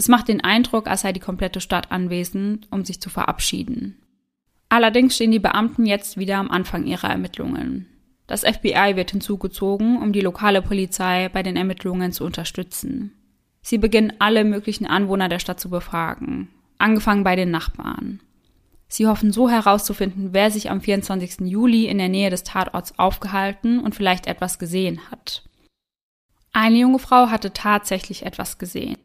Es 0.00 0.08
macht 0.08 0.28
den 0.28 0.42
Eindruck, 0.42 0.88
als 0.88 1.02
sei 1.02 1.12
die 1.12 1.20
komplette 1.20 1.60
Stadt 1.60 1.92
anwesend, 1.92 2.66
um 2.70 2.86
sich 2.86 3.02
zu 3.02 3.10
verabschieden. 3.10 4.00
Allerdings 4.70 5.14
stehen 5.14 5.30
die 5.30 5.38
Beamten 5.38 5.84
jetzt 5.84 6.16
wieder 6.16 6.38
am 6.38 6.50
Anfang 6.50 6.86
ihrer 6.86 7.10
Ermittlungen. 7.10 7.84
Das 8.26 8.40
FBI 8.40 8.96
wird 8.96 9.10
hinzugezogen, 9.10 9.98
um 9.98 10.14
die 10.14 10.22
lokale 10.22 10.62
Polizei 10.62 11.28
bei 11.28 11.42
den 11.42 11.54
Ermittlungen 11.54 12.12
zu 12.12 12.24
unterstützen. 12.24 13.12
Sie 13.60 13.76
beginnen 13.76 14.14
alle 14.20 14.44
möglichen 14.44 14.86
Anwohner 14.86 15.28
der 15.28 15.38
Stadt 15.38 15.60
zu 15.60 15.68
befragen, 15.68 16.48
angefangen 16.78 17.22
bei 17.22 17.36
den 17.36 17.50
Nachbarn. 17.50 18.20
Sie 18.88 19.06
hoffen 19.06 19.32
so 19.32 19.50
herauszufinden, 19.50 20.30
wer 20.32 20.50
sich 20.50 20.70
am 20.70 20.80
24. 20.80 21.40
Juli 21.40 21.88
in 21.88 21.98
der 21.98 22.08
Nähe 22.08 22.30
des 22.30 22.42
Tatorts 22.42 22.98
aufgehalten 22.98 23.78
und 23.80 23.94
vielleicht 23.94 24.28
etwas 24.28 24.58
gesehen 24.58 24.98
hat. 25.10 25.44
Eine 26.54 26.78
junge 26.78 27.00
Frau 27.00 27.28
hatte 27.28 27.52
tatsächlich 27.52 28.24
etwas 28.24 28.56
gesehen. 28.56 28.96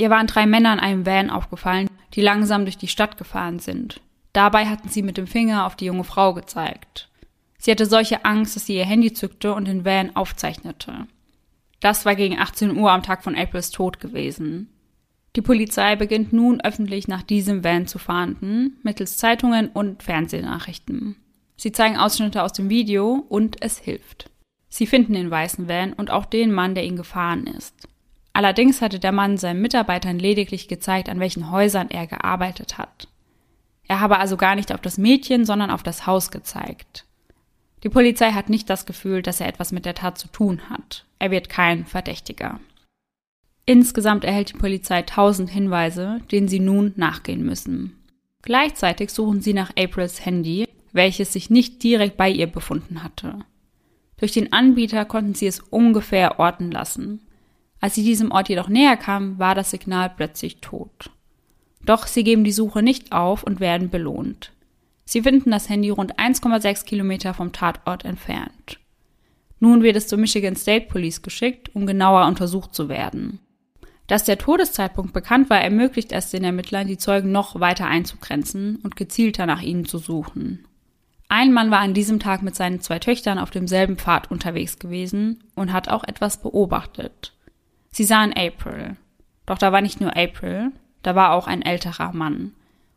Ihr 0.00 0.08
waren 0.08 0.26
drei 0.26 0.46
Männer 0.46 0.72
in 0.72 0.80
einem 0.80 1.04
Van 1.04 1.28
aufgefallen, 1.28 1.90
die 2.14 2.22
langsam 2.22 2.64
durch 2.64 2.78
die 2.78 2.88
Stadt 2.88 3.18
gefahren 3.18 3.58
sind. 3.58 4.00
Dabei 4.32 4.64
hatten 4.64 4.88
sie 4.88 5.02
mit 5.02 5.18
dem 5.18 5.26
Finger 5.26 5.66
auf 5.66 5.76
die 5.76 5.84
junge 5.84 6.04
Frau 6.04 6.32
gezeigt. 6.32 7.10
Sie 7.58 7.70
hatte 7.70 7.84
solche 7.84 8.24
Angst, 8.24 8.56
dass 8.56 8.64
sie 8.64 8.76
ihr 8.76 8.86
Handy 8.86 9.12
zückte 9.12 9.52
und 9.52 9.68
den 9.68 9.84
Van 9.84 10.16
aufzeichnete. 10.16 11.06
Das 11.80 12.06
war 12.06 12.14
gegen 12.14 12.38
18 12.38 12.78
Uhr 12.78 12.90
am 12.90 13.02
Tag 13.02 13.22
von 13.22 13.36
Aprils 13.36 13.72
Tod 13.72 14.00
gewesen. 14.00 14.70
Die 15.36 15.42
Polizei 15.42 15.96
beginnt 15.96 16.32
nun 16.32 16.62
öffentlich 16.62 17.06
nach 17.06 17.22
diesem 17.22 17.62
Van 17.62 17.86
zu 17.86 17.98
fahnden, 17.98 18.78
mittels 18.82 19.18
Zeitungen 19.18 19.68
und 19.68 20.02
Fernsehnachrichten. 20.02 21.16
Sie 21.58 21.72
zeigen 21.72 21.98
Ausschnitte 21.98 22.42
aus 22.42 22.54
dem 22.54 22.70
Video 22.70 23.26
und 23.28 23.62
es 23.62 23.76
hilft. 23.76 24.30
Sie 24.70 24.86
finden 24.86 25.12
den 25.12 25.30
weißen 25.30 25.68
Van 25.68 25.92
und 25.92 26.10
auch 26.10 26.24
den 26.24 26.52
Mann, 26.52 26.74
der 26.74 26.84
ihn 26.84 26.96
gefahren 26.96 27.46
ist. 27.46 27.86
Allerdings 28.32 28.80
hatte 28.80 28.98
der 28.98 29.12
Mann 29.12 29.36
seinen 29.36 29.60
Mitarbeitern 29.60 30.18
lediglich 30.18 30.68
gezeigt, 30.68 31.08
an 31.08 31.20
welchen 31.20 31.50
Häusern 31.50 31.90
er 31.90 32.06
gearbeitet 32.06 32.78
hat. 32.78 33.08
Er 33.88 34.00
habe 34.00 34.18
also 34.18 34.36
gar 34.36 34.54
nicht 34.54 34.72
auf 34.72 34.80
das 34.80 34.98
Mädchen, 34.98 35.44
sondern 35.44 35.70
auf 35.70 35.82
das 35.82 36.06
Haus 36.06 36.30
gezeigt. 36.30 37.06
Die 37.82 37.88
Polizei 37.88 38.32
hat 38.32 38.48
nicht 38.48 38.70
das 38.70 38.86
Gefühl, 38.86 39.22
dass 39.22 39.40
er 39.40 39.48
etwas 39.48 39.72
mit 39.72 39.84
der 39.84 39.94
Tat 39.94 40.18
zu 40.18 40.28
tun 40.28 40.70
hat. 40.70 41.06
Er 41.18 41.30
wird 41.30 41.48
kein 41.48 41.86
Verdächtiger. 41.86 42.60
Insgesamt 43.66 44.24
erhält 44.24 44.50
die 44.52 44.58
Polizei 44.58 44.98
1000 44.98 45.50
Hinweise, 45.50 46.20
denen 46.30 46.48
sie 46.48 46.60
nun 46.60 46.92
nachgehen 46.96 47.44
müssen. 47.44 47.96
Gleichzeitig 48.42 49.10
suchen 49.10 49.42
sie 49.42 49.54
nach 49.54 49.70
Aprils 49.76 50.24
Handy, 50.24 50.66
welches 50.92 51.32
sich 51.32 51.50
nicht 51.50 51.82
direkt 51.82 52.16
bei 52.16 52.30
ihr 52.30 52.46
befunden 52.46 53.02
hatte. 53.02 53.38
Durch 54.18 54.32
den 54.32 54.52
Anbieter 54.52 55.04
konnten 55.04 55.34
sie 55.34 55.46
es 55.46 55.60
ungefähr 55.60 56.38
orten 56.38 56.70
lassen. 56.70 57.20
Als 57.80 57.94
sie 57.94 58.04
diesem 58.04 58.30
Ort 58.30 58.48
jedoch 58.48 58.68
näher 58.68 58.96
kamen, 58.96 59.38
war 59.38 59.54
das 59.54 59.70
Signal 59.70 60.10
plötzlich 60.14 60.60
tot. 60.60 61.10
Doch 61.84 62.06
sie 62.06 62.24
geben 62.24 62.44
die 62.44 62.52
Suche 62.52 62.82
nicht 62.82 63.12
auf 63.12 63.42
und 63.42 63.60
werden 63.60 63.88
belohnt. 63.88 64.52
Sie 65.04 65.22
finden 65.22 65.50
das 65.50 65.68
Handy 65.68 65.90
rund 65.90 66.18
1,6 66.18 66.84
Kilometer 66.84 67.34
vom 67.34 67.52
Tatort 67.52 68.04
entfernt. 68.04 68.78
Nun 69.58 69.82
wird 69.82 69.96
es 69.96 70.08
zur 70.08 70.18
Michigan 70.18 70.56
State 70.56 70.86
Police 70.86 71.22
geschickt, 71.22 71.74
um 71.74 71.86
genauer 71.86 72.26
untersucht 72.26 72.74
zu 72.74 72.88
werden. 72.88 73.40
Dass 74.06 74.24
der 74.24 74.38
Todeszeitpunkt 74.38 75.12
bekannt 75.12 75.50
war, 75.50 75.60
ermöglicht 75.60 76.12
es 76.12 76.30
den 76.30 76.44
Ermittlern, 76.44 76.86
die 76.86 76.98
Zeugen 76.98 77.30
noch 77.30 77.60
weiter 77.60 77.86
einzugrenzen 77.86 78.76
und 78.82 78.96
gezielter 78.96 79.46
nach 79.46 79.62
ihnen 79.62 79.84
zu 79.84 79.98
suchen. 79.98 80.66
Ein 81.28 81.52
Mann 81.52 81.70
war 81.70 81.78
an 81.78 81.94
diesem 81.94 82.18
Tag 82.18 82.42
mit 82.42 82.56
seinen 82.56 82.80
zwei 82.80 82.98
Töchtern 82.98 83.38
auf 83.38 83.50
demselben 83.50 83.96
Pfad 83.96 84.30
unterwegs 84.30 84.80
gewesen 84.80 85.44
und 85.54 85.72
hat 85.72 85.88
auch 85.88 86.02
etwas 86.02 86.42
beobachtet. 86.42 87.34
Sie 87.92 88.04
sahen 88.04 88.32
April. 88.32 88.96
Doch 89.46 89.58
da 89.58 89.72
war 89.72 89.80
nicht 89.80 90.00
nur 90.00 90.16
April, 90.16 90.72
da 91.02 91.14
war 91.14 91.32
auch 91.32 91.46
ein 91.46 91.62
älterer 91.62 92.12
Mann. 92.12 92.52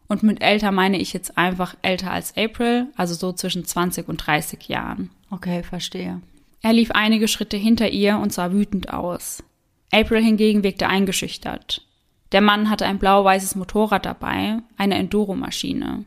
Und 0.08 0.24
mit 0.24 0.42
älter 0.42 0.72
meine 0.72 0.98
ich 0.98 1.14
jetzt 1.14 1.38
einfach 1.38 1.76
älter 1.82 2.12
als 2.12 2.38
April, 2.38 2.88
also 2.96 3.14
so 3.14 3.32
zwischen 3.34 3.66
20 3.66 4.08
und 4.08 4.18
30 4.18 4.68
Jahren. 4.68 5.10
Okay, 5.32 5.64
verstehe. 5.64 6.22
Er 6.62 6.74
lief 6.74 6.92
einige 6.92 7.28
Schritte 7.28 7.58
hinter 7.58 7.90
ihr 7.90 8.18
und 8.18 8.32
sah 8.32 8.52
wütend 8.52 8.94
aus. 8.94 9.44
April 9.92 10.24
hingegen 10.24 10.64
wirkte 10.64 10.88
eingeschüchtert. 10.88 11.86
Der 12.32 12.42
Mann 12.42 12.70
hatte 12.70 12.86
ein 12.86 13.00
blau-weißes 13.00 13.56
Motorrad 13.56 14.06
dabei, 14.06 14.60
eine 14.78 14.96
Enduro-Maschine. 14.96 16.06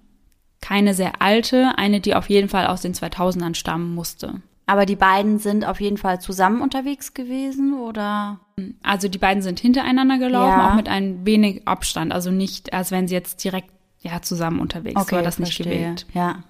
Keine 0.61 0.95
sehr 0.95 1.23
alte, 1.23 1.78
eine, 1.78 2.00
die 2.00 2.14
auf 2.14 2.28
jeden 2.28 2.49
Fall 2.49 2.66
aus 2.66 2.83
den 2.83 2.95
2000ern 2.95 3.55
stammen 3.55 3.95
musste. 3.95 4.40
Aber 4.67 4.85
die 4.85 4.97
beiden 4.97 5.39
sind 5.39 5.65
auf 5.65 5.81
jeden 5.81 5.97
Fall 5.97 6.21
zusammen 6.21 6.61
unterwegs 6.61 7.15
gewesen, 7.15 7.75
oder? 7.79 8.41
Also 8.83 9.09
die 9.09 9.19
beiden 9.19 9.43
sind 9.43 9.61
hintereinander 9.61 10.19
gelaufen, 10.19 10.59
ja. 10.59 10.71
auch 10.71 10.75
mit 10.75 10.89
ein 10.89 11.25
wenig 11.25 11.69
Abstand. 11.69 12.13
Also 12.13 12.33
nicht, 12.33 12.73
als 12.73 12.91
wären 12.91 13.07
sie 13.07 13.15
jetzt 13.15 13.43
direkt 13.45 13.71
ja, 14.01 14.21
zusammen 14.23 14.61
unterwegs. 14.61 15.01
Okay, 15.01 15.11
so 15.11 15.17
war 15.17 15.23
das 15.23 15.39
nicht 15.39 15.57
gewählt. 15.57 16.07
Ja. 16.13 16.43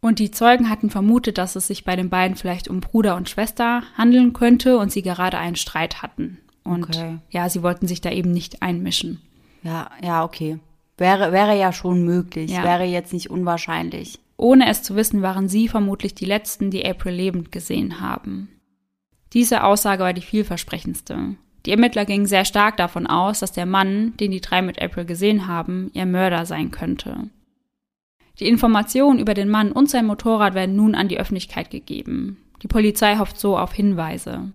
Und 0.00 0.20
die 0.20 0.30
Zeugen 0.30 0.70
hatten 0.70 0.90
vermutet, 0.90 1.38
dass 1.38 1.56
es 1.56 1.66
sich 1.66 1.84
bei 1.84 1.96
den 1.96 2.08
beiden 2.08 2.36
vielleicht 2.36 2.68
um 2.68 2.80
Bruder 2.80 3.16
und 3.16 3.28
Schwester 3.28 3.82
handeln 3.96 4.32
könnte 4.32 4.78
und 4.78 4.92
sie 4.92 5.02
gerade 5.02 5.38
einen 5.38 5.56
Streit 5.56 6.02
hatten. 6.02 6.38
Und 6.64 6.84
okay. 6.84 7.18
ja, 7.30 7.48
sie 7.48 7.62
wollten 7.62 7.88
sich 7.88 8.00
da 8.00 8.10
eben 8.10 8.30
nicht 8.30 8.62
einmischen. 8.62 9.20
Ja, 9.62 9.90
ja, 10.02 10.24
okay. 10.24 10.60
Wäre, 10.96 11.32
wäre 11.32 11.58
ja 11.58 11.72
schon 11.72 12.04
möglich, 12.04 12.50
ja. 12.50 12.62
wäre 12.62 12.84
jetzt 12.84 13.12
nicht 13.12 13.30
unwahrscheinlich. 13.30 14.20
Ohne 14.38 14.68
es 14.68 14.82
zu 14.84 14.94
wissen, 14.94 15.20
waren 15.20 15.48
sie 15.48 15.68
vermutlich 15.68 16.14
die 16.14 16.24
Letzten, 16.24 16.70
die 16.70 16.86
April 16.86 17.12
lebend 17.12 17.50
gesehen 17.50 18.00
haben. 18.00 18.48
Diese 19.32 19.64
Aussage 19.64 20.04
war 20.04 20.12
die 20.12 20.22
vielversprechendste. 20.22 21.34
Die 21.66 21.72
Ermittler 21.72 22.04
gingen 22.04 22.24
sehr 22.24 22.44
stark 22.44 22.76
davon 22.76 23.08
aus, 23.08 23.40
dass 23.40 23.50
der 23.52 23.66
Mann, 23.66 24.16
den 24.16 24.30
die 24.30 24.40
drei 24.40 24.62
mit 24.62 24.80
April 24.80 25.04
gesehen 25.04 25.48
haben, 25.48 25.90
ihr 25.92 26.06
Mörder 26.06 26.46
sein 26.46 26.70
könnte. 26.70 27.28
Die 28.38 28.46
Informationen 28.46 29.18
über 29.18 29.34
den 29.34 29.48
Mann 29.48 29.72
und 29.72 29.90
sein 29.90 30.06
Motorrad 30.06 30.54
werden 30.54 30.76
nun 30.76 30.94
an 30.94 31.08
die 31.08 31.18
Öffentlichkeit 31.18 31.70
gegeben. 31.70 32.38
Die 32.62 32.68
Polizei 32.68 33.16
hofft 33.16 33.40
so 33.40 33.58
auf 33.58 33.72
Hinweise. 33.72 34.52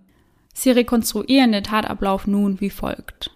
Sie 0.54 0.70
rekonstruieren 0.70 1.52
den 1.52 1.62
Tatablauf 1.62 2.26
nun 2.26 2.60
wie 2.62 2.70
folgt. 2.70 3.33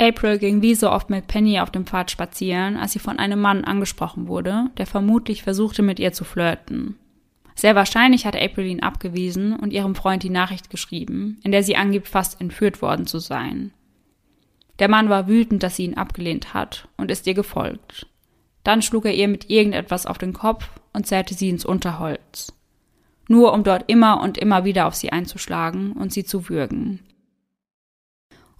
April 0.00 0.38
ging 0.38 0.62
wie 0.62 0.74
so 0.74 0.90
oft 0.90 1.10
mit 1.10 1.26
Penny 1.26 1.60
auf 1.60 1.70
dem 1.70 1.84
Pfad 1.84 2.10
spazieren, 2.10 2.78
als 2.78 2.92
sie 2.92 2.98
von 2.98 3.18
einem 3.18 3.38
Mann 3.38 3.64
angesprochen 3.64 4.28
wurde, 4.28 4.70
der 4.78 4.86
vermutlich 4.86 5.42
versuchte, 5.42 5.82
mit 5.82 5.98
ihr 5.98 6.14
zu 6.14 6.24
flirten. 6.24 6.96
Sehr 7.54 7.74
wahrscheinlich 7.74 8.24
hat 8.24 8.34
April 8.34 8.64
ihn 8.64 8.82
abgewiesen 8.82 9.54
und 9.54 9.74
ihrem 9.74 9.94
Freund 9.94 10.22
die 10.22 10.30
Nachricht 10.30 10.70
geschrieben, 10.70 11.38
in 11.42 11.52
der 11.52 11.62
sie 11.62 11.76
angibt, 11.76 12.08
fast 12.08 12.40
entführt 12.40 12.80
worden 12.80 13.06
zu 13.06 13.18
sein. 13.18 13.72
Der 14.78 14.88
Mann 14.88 15.10
war 15.10 15.28
wütend, 15.28 15.62
dass 15.62 15.76
sie 15.76 15.84
ihn 15.84 15.98
abgelehnt 15.98 16.54
hat 16.54 16.88
und 16.96 17.10
ist 17.10 17.26
ihr 17.26 17.34
gefolgt. 17.34 18.06
Dann 18.64 18.80
schlug 18.80 19.04
er 19.04 19.14
ihr 19.14 19.28
mit 19.28 19.50
irgendetwas 19.50 20.06
auf 20.06 20.16
den 20.16 20.32
Kopf 20.32 20.70
und 20.94 21.06
zerrte 21.06 21.34
sie 21.34 21.50
ins 21.50 21.66
Unterholz. 21.66 22.54
Nur 23.28 23.52
um 23.52 23.64
dort 23.64 23.84
immer 23.90 24.22
und 24.22 24.38
immer 24.38 24.64
wieder 24.64 24.86
auf 24.86 24.94
sie 24.94 25.12
einzuschlagen 25.12 25.92
und 25.92 26.10
sie 26.10 26.24
zu 26.24 26.48
würgen. 26.48 27.00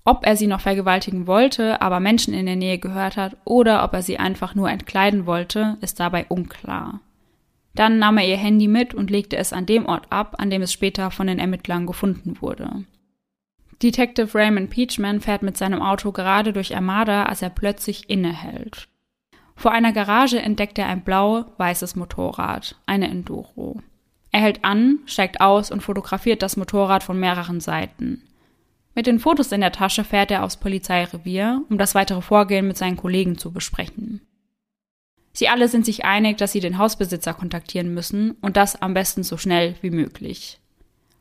Ob 0.04 0.24
er 0.26 0.36
sie 0.36 0.46
noch 0.46 0.60
vergewaltigen 0.60 1.26
wollte, 1.26 1.82
aber 1.82 2.00
Menschen 2.00 2.32
in 2.32 2.46
der 2.46 2.56
Nähe 2.56 2.78
gehört 2.78 3.16
hat, 3.16 3.36
oder 3.44 3.84
ob 3.84 3.92
er 3.92 4.02
sie 4.02 4.18
einfach 4.18 4.54
nur 4.54 4.70
entkleiden 4.70 5.26
wollte, 5.26 5.76
ist 5.80 6.00
dabei 6.00 6.26
unklar. 6.28 7.00
Dann 7.74 7.98
nahm 7.98 8.18
er 8.18 8.26
ihr 8.26 8.36
Handy 8.36 8.66
mit 8.66 8.94
und 8.94 9.10
legte 9.10 9.36
es 9.36 9.52
an 9.52 9.66
dem 9.66 9.86
Ort 9.86 10.06
ab, 10.10 10.36
an 10.38 10.50
dem 10.50 10.62
es 10.62 10.72
später 10.72 11.10
von 11.10 11.26
den 11.26 11.38
Ermittlern 11.38 11.86
gefunden 11.86 12.40
wurde. 12.40 12.84
Detective 13.82 14.34
Raymond 14.34 14.70
Peachman 14.70 15.20
fährt 15.20 15.42
mit 15.42 15.56
seinem 15.56 15.80
Auto 15.80 16.12
gerade 16.12 16.52
durch 16.52 16.74
Armada, 16.74 17.24
als 17.24 17.42
er 17.42 17.50
plötzlich 17.50 18.10
innehält. 18.10 18.88
Vor 19.56 19.72
einer 19.72 19.92
Garage 19.92 20.40
entdeckt 20.40 20.78
er 20.78 20.86
ein 20.86 21.02
blau-weißes 21.02 21.96
Motorrad, 21.96 22.76
eine 22.86 23.08
Enduro. 23.08 23.80
Er 24.32 24.40
hält 24.40 24.64
an, 24.64 25.00
steigt 25.06 25.40
aus 25.40 25.70
und 25.70 25.82
fotografiert 25.82 26.42
das 26.42 26.56
Motorrad 26.56 27.02
von 27.02 27.18
mehreren 27.18 27.60
Seiten. 27.60 28.22
Mit 28.94 29.06
den 29.06 29.20
Fotos 29.20 29.52
in 29.52 29.60
der 29.60 29.72
Tasche 29.72 30.04
fährt 30.04 30.30
er 30.30 30.44
aufs 30.44 30.56
Polizeirevier, 30.56 31.64
um 31.68 31.78
das 31.78 31.94
weitere 31.94 32.22
Vorgehen 32.22 32.66
mit 32.66 32.76
seinen 32.76 32.96
Kollegen 32.96 33.38
zu 33.38 33.52
besprechen. 33.52 34.20
Sie 35.32 35.48
alle 35.48 35.68
sind 35.68 35.84
sich 35.84 36.04
einig, 36.04 36.38
dass 36.38 36.52
sie 36.52 36.60
den 36.60 36.78
Hausbesitzer 36.78 37.34
kontaktieren 37.34 37.94
müssen 37.94 38.32
und 38.40 38.56
das 38.56 38.82
am 38.82 38.94
besten 38.94 39.22
so 39.22 39.36
schnell 39.36 39.76
wie 39.80 39.90
möglich. 39.90 40.58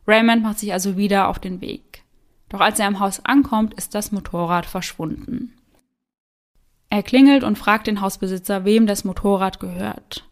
Raymond 0.08 0.42
macht 0.42 0.60
sich 0.60 0.74
also 0.74 0.98
wieder 0.98 1.28
auf 1.28 1.38
den 1.38 1.62
Weg. 1.62 2.04
Doch 2.50 2.60
als 2.60 2.80
er 2.80 2.88
im 2.88 3.00
Haus 3.00 3.24
ankommt, 3.24 3.76
ist 3.76 3.94
das 3.94 4.12
Motorrad 4.12 4.66
verschwunden. 4.66 5.54
Er 6.90 7.04
klingelt 7.04 7.44
und 7.44 7.60
fragt 7.60 7.86
den 7.86 8.02
Hausbesitzer, 8.02 8.66
wem 8.66 8.88
das 8.88 9.04
Motorrad 9.04 9.60
gehört. 9.60 10.29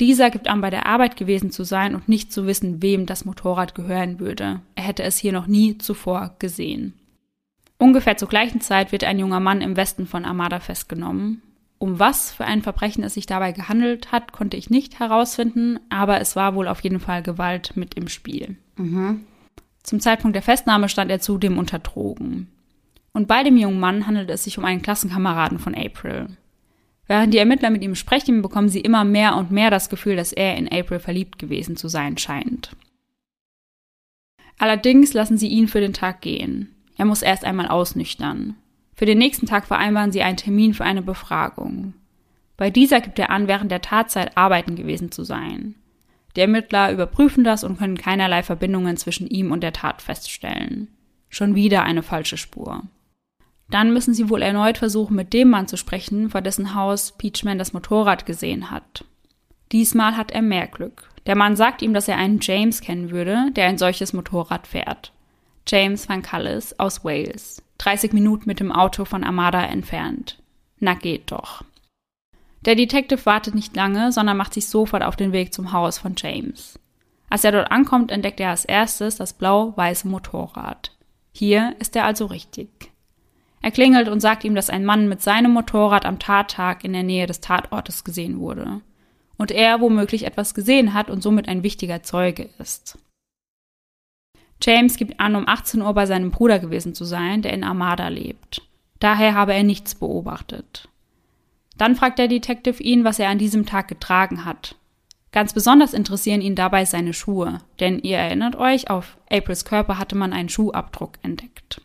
Dieser 0.00 0.30
gibt 0.30 0.48
an, 0.48 0.60
bei 0.60 0.70
der 0.70 0.86
Arbeit 0.86 1.16
gewesen 1.16 1.50
zu 1.50 1.64
sein 1.64 1.94
und 1.94 2.08
nicht 2.08 2.32
zu 2.32 2.46
wissen, 2.46 2.82
wem 2.82 3.06
das 3.06 3.24
Motorrad 3.24 3.74
gehören 3.74 4.20
würde. 4.20 4.60
Er 4.74 4.84
hätte 4.84 5.02
es 5.02 5.18
hier 5.18 5.32
noch 5.32 5.46
nie 5.46 5.78
zuvor 5.78 6.36
gesehen. 6.38 6.94
Ungefähr 7.78 8.16
zur 8.16 8.28
gleichen 8.28 8.60
Zeit 8.60 8.92
wird 8.92 9.04
ein 9.04 9.18
junger 9.18 9.40
Mann 9.40 9.60
im 9.60 9.76
Westen 9.76 10.06
von 10.06 10.24
Armada 10.24 10.60
festgenommen. 10.60 11.42
Um 11.78 11.98
was 11.98 12.30
für 12.30 12.44
ein 12.44 12.62
Verbrechen 12.62 13.02
es 13.02 13.14
sich 13.14 13.26
dabei 13.26 13.50
gehandelt 13.50 14.12
hat, 14.12 14.30
konnte 14.30 14.56
ich 14.56 14.70
nicht 14.70 15.00
herausfinden, 15.00 15.80
aber 15.88 16.20
es 16.20 16.36
war 16.36 16.54
wohl 16.54 16.68
auf 16.68 16.80
jeden 16.80 17.00
Fall 17.00 17.24
Gewalt 17.24 17.72
mit 17.74 17.94
im 17.94 18.06
Spiel. 18.06 18.56
Mhm. 18.76 19.22
Zum 19.82 19.98
Zeitpunkt 19.98 20.36
der 20.36 20.42
Festnahme 20.42 20.88
stand 20.88 21.10
er 21.10 21.18
zudem 21.18 21.58
unter 21.58 21.80
Drogen. 21.80 22.46
Und 23.12 23.26
bei 23.26 23.42
dem 23.42 23.56
jungen 23.56 23.80
Mann 23.80 24.06
handelt 24.06 24.30
es 24.30 24.44
sich 24.44 24.58
um 24.58 24.64
einen 24.64 24.80
Klassenkameraden 24.80 25.58
von 25.58 25.74
April. 25.74 26.28
Während 27.06 27.34
die 27.34 27.38
Ermittler 27.38 27.70
mit 27.70 27.82
ihm 27.82 27.94
sprechen, 27.94 28.42
bekommen 28.42 28.68
sie 28.68 28.80
immer 28.80 29.04
mehr 29.04 29.36
und 29.36 29.50
mehr 29.50 29.70
das 29.70 29.88
Gefühl, 29.88 30.16
dass 30.16 30.32
er 30.32 30.56
in 30.56 30.70
April 30.70 31.00
verliebt 31.00 31.38
gewesen 31.38 31.76
zu 31.76 31.88
sein 31.88 32.16
scheint. 32.16 32.76
Allerdings 34.58 35.12
lassen 35.12 35.38
sie 35.38 35.48
ihn 35.48 35.68
für 35.68 35.80
den 35.80 35.92
Tag 35.92 36.20
gehen. 36.20 36.74
Er 36.96 37.04
muss 37.04 37.22
erst 37.22 37.44
einmal 37.44 37.66
ausnüchtern. 37.66 38.54
Für 38.94 39.06
den 39.06 39.18
nächsten 39.18 39.46
Tag 39.46 39.66
vereinbaren 39.66 40.12
sie 40.12 40.22
einen 40.22 40.36
Termin 40.36 40.74
für 40.74 40.84
eine 40.84 41.02
Befragung. 41.02 41.94
Bei 42.56 42.70
dieser 42.70 43.00
gibt 43.00 43.18
er 43.18 43.30
an, 43.30 43.48
während 43.48 43.72
der 43.72 43.80
Tatzeit 43.80 44.36
arbeiten 44.36 44.76
gewesen 44.76 45.10
zu 45.10 45.24
sein. 45.24 45.74
Die 46.36 46.40
Ermittler 46.40 46.92
überprüfen 46.92 47.44
das 47.44 47.64
und 47.64 47.78
können 47.78 47.98
keinerlei 47.98 48.42
Verbindungen 48.42 48.96
zwischen 48.96 49.26
ihm 49.26 49.50
und 49.50 49.62
der 49.62 49.72
Tat 49.72 50.00
feststellen. 50.00 50.88
Schon 51.28 51.54
wieder 51.54 51.82
eine 51.82 52.02
falsche 52.02 52.36
Spur. 52.36 52.84
Dann 53.72 53.94
müssen 53.94 54.12
sie 54.12 54.28
wohl 54.28 54.42
erneut 54.42 54.76
versuchen, 54.76 55.16
mit 55.16 55.32
dem 55.32 55.48
Mann 55.48 55.66
zu 55.66 55.78
sprechen, 55.78 56.28
vor 56.28 56.42
dessen 56.42 56.74
Haus 56.74 57.12
Peachman 57.12 57.56
das 57.56 57.72
Motorrad 57.72 58.26
gesehen 58.26 58.70
hat. 58.70 59.06
Diesmal 59.72 60.14
hat 60.14 60.30
er 60.30 60.42
mehr 60.42 60.66
Glück. 60.66 61.08
Der 61.24 61.36
Mann 61.36 61.56
sagt 61.56 61.80
ihm, 61.80 61.94
dass 61.94 62.06
er 62.06 62.18
einen 62.18 62.40
James 62.42 62.82
kennen 62.82 63.10
würde, 63.10 63.50
der 63.52 63.68
ein 63.68 63.78
solches 63.78 64.12
Motorrad 64.12 64.66
fährt. 64.66 65.12
James 65.66 66.06
van 66.06 66.20
Cullis 66.20 66.78
aus 66.78 67.02
Wales. 67.02 67.62
30 67.78 68.12
Minuten 68.12 68.44
mit 68.46 68.60
dem 68.60 68.72
Auto 68.72 69.06
von 69.06 69.24
Armada 69.24 69.62
entfernt. 69.64 70.38
Na 70.78 70.92
geht 70.92 71.32
doch. 71.32 71.64
Der 72.66 72.74
Detective 72.74 73.24
wartet 73.24 73.54
nicht 73.54 73.74
lange, 73.74 74.12
sondern 74.12 74.36
macht 74.36 74.52
sich 74.52 74.68
sofort 74.68 75.02
auf 75.02 75.16
den 75.16 75.32
Weg 75.32 75.54
zum 75.54 75.72
Haus 75.72 75.96
von 75.96 76.12
James. 76.14 76.78
Als 77.30 77.42
er 77.42 77.52
dort 77.52 77.70
ankommt, 77.72 78.10
entdeckt 78.10 78.38
er 78.38 78.50
als 78.50 78.66
erstes 78.66 79.16
das 79.16 79.32
blau-weiße 79.32 80.06
Motorrad. 80.08 80.94
Hier 81.32 81.74
ist 81.78 81.96
er 81.96 82.04
also 82.04 82.26
richtig. 82.26 82.91
Er 83.62 83.70
klingelt 83.70 84.08
und 84.08 84.20
sagt 84.20 84.44
ihm, 84.44 84.56
dass 84.56 84.70
ein 84.70 84.84
Mann 84.84 85.08
mit 85.08 85.22
seinem 85.22 85.52
Motorrad 85.52 86.04
am 86.04 86.18
Tattag 86.18 86.84
in 86.84 86.92
der 86.92 87.04
Nähe 87.04 87.26
des 87.26 87.40
Tatortes 87.40 88.02
gesehen 88.02 88.40
wurde. 88.40 88.80
Und 89.38 89.52
er 89.52 89.80
womöglich 89.80 90.26
etwas 90.26 90.54
gesehen 90.54 90.94
hat 90.94 91.08
und 91.08 91.22
somit 91.22 91.48
ein 91.48 91.62
wichtiger 91.62 92.02
Zeuge 92.02 92.48
ist. 92.58 92.98
James 94.60 94.96
gibt 94.96 95.18
an, 95.18 95.36
um 95.36 95.48
18 95.48 95.80
Uhr 95.80 95.94
bei 95.94 96.06
seinem 96.06 96.30
Bruder 96.30 96.58
gewesen 96.58 96.94
zu 96.94 97.04
sein, 97.04 97.42
der 97.42 97.52
in 97.52 97.64
Armada 97.64 98.08
lebt. 98.08 98.62
Daher 99.00 99.34
habe 99.34 99.54
er 99.54 99.64
nichts 99.64 99.94
beobachtet. 99.94 100.88
Dann 101.76 101.96
fragt 101.96 102.18
der 102.18 102.28
Detective 102.28 102.82
ihn, 102.82 103.04
was 103.04 103.18
er 103.18 103.28
an 103.28 103.38
diesem 103.38 103.66
Tag 103.66 103.88
getragen 103.88 104.44
hat. 104.44 104.76
Ganz 105.32 105.54
besonders 105.54 105.94
interessieren 105.94 106.42
ihn 106.42 106.54
dabei 106.54 106.84
seine 106.84 107.14
Schuhe, 107.14 107.58
denn 107.80 107.98
ihr 108.00 108.18
erinnert 108.18 108.54
euch, 108.54 108.90
auf 108.90 109.16
Aprils 109.30 109.64
Körper 109.64 109.98
hatte 109.98 110.14
man 110.14 110.32
einen 110.32 110.50
Schuhabdruck 110.50 111.18
entdeckt. 111.22 111.80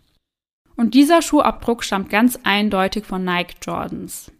Und 0.77 0.93
dieser 0.93 1.21
Schuhabdruck 1.21 1.83
stammt 1.83 2.09
ganz 2.09 2.39
eindeutig 2.43 3.03
von 3.03 3.25
Nike 3.25 3.55
Jordans. 3.61 4.31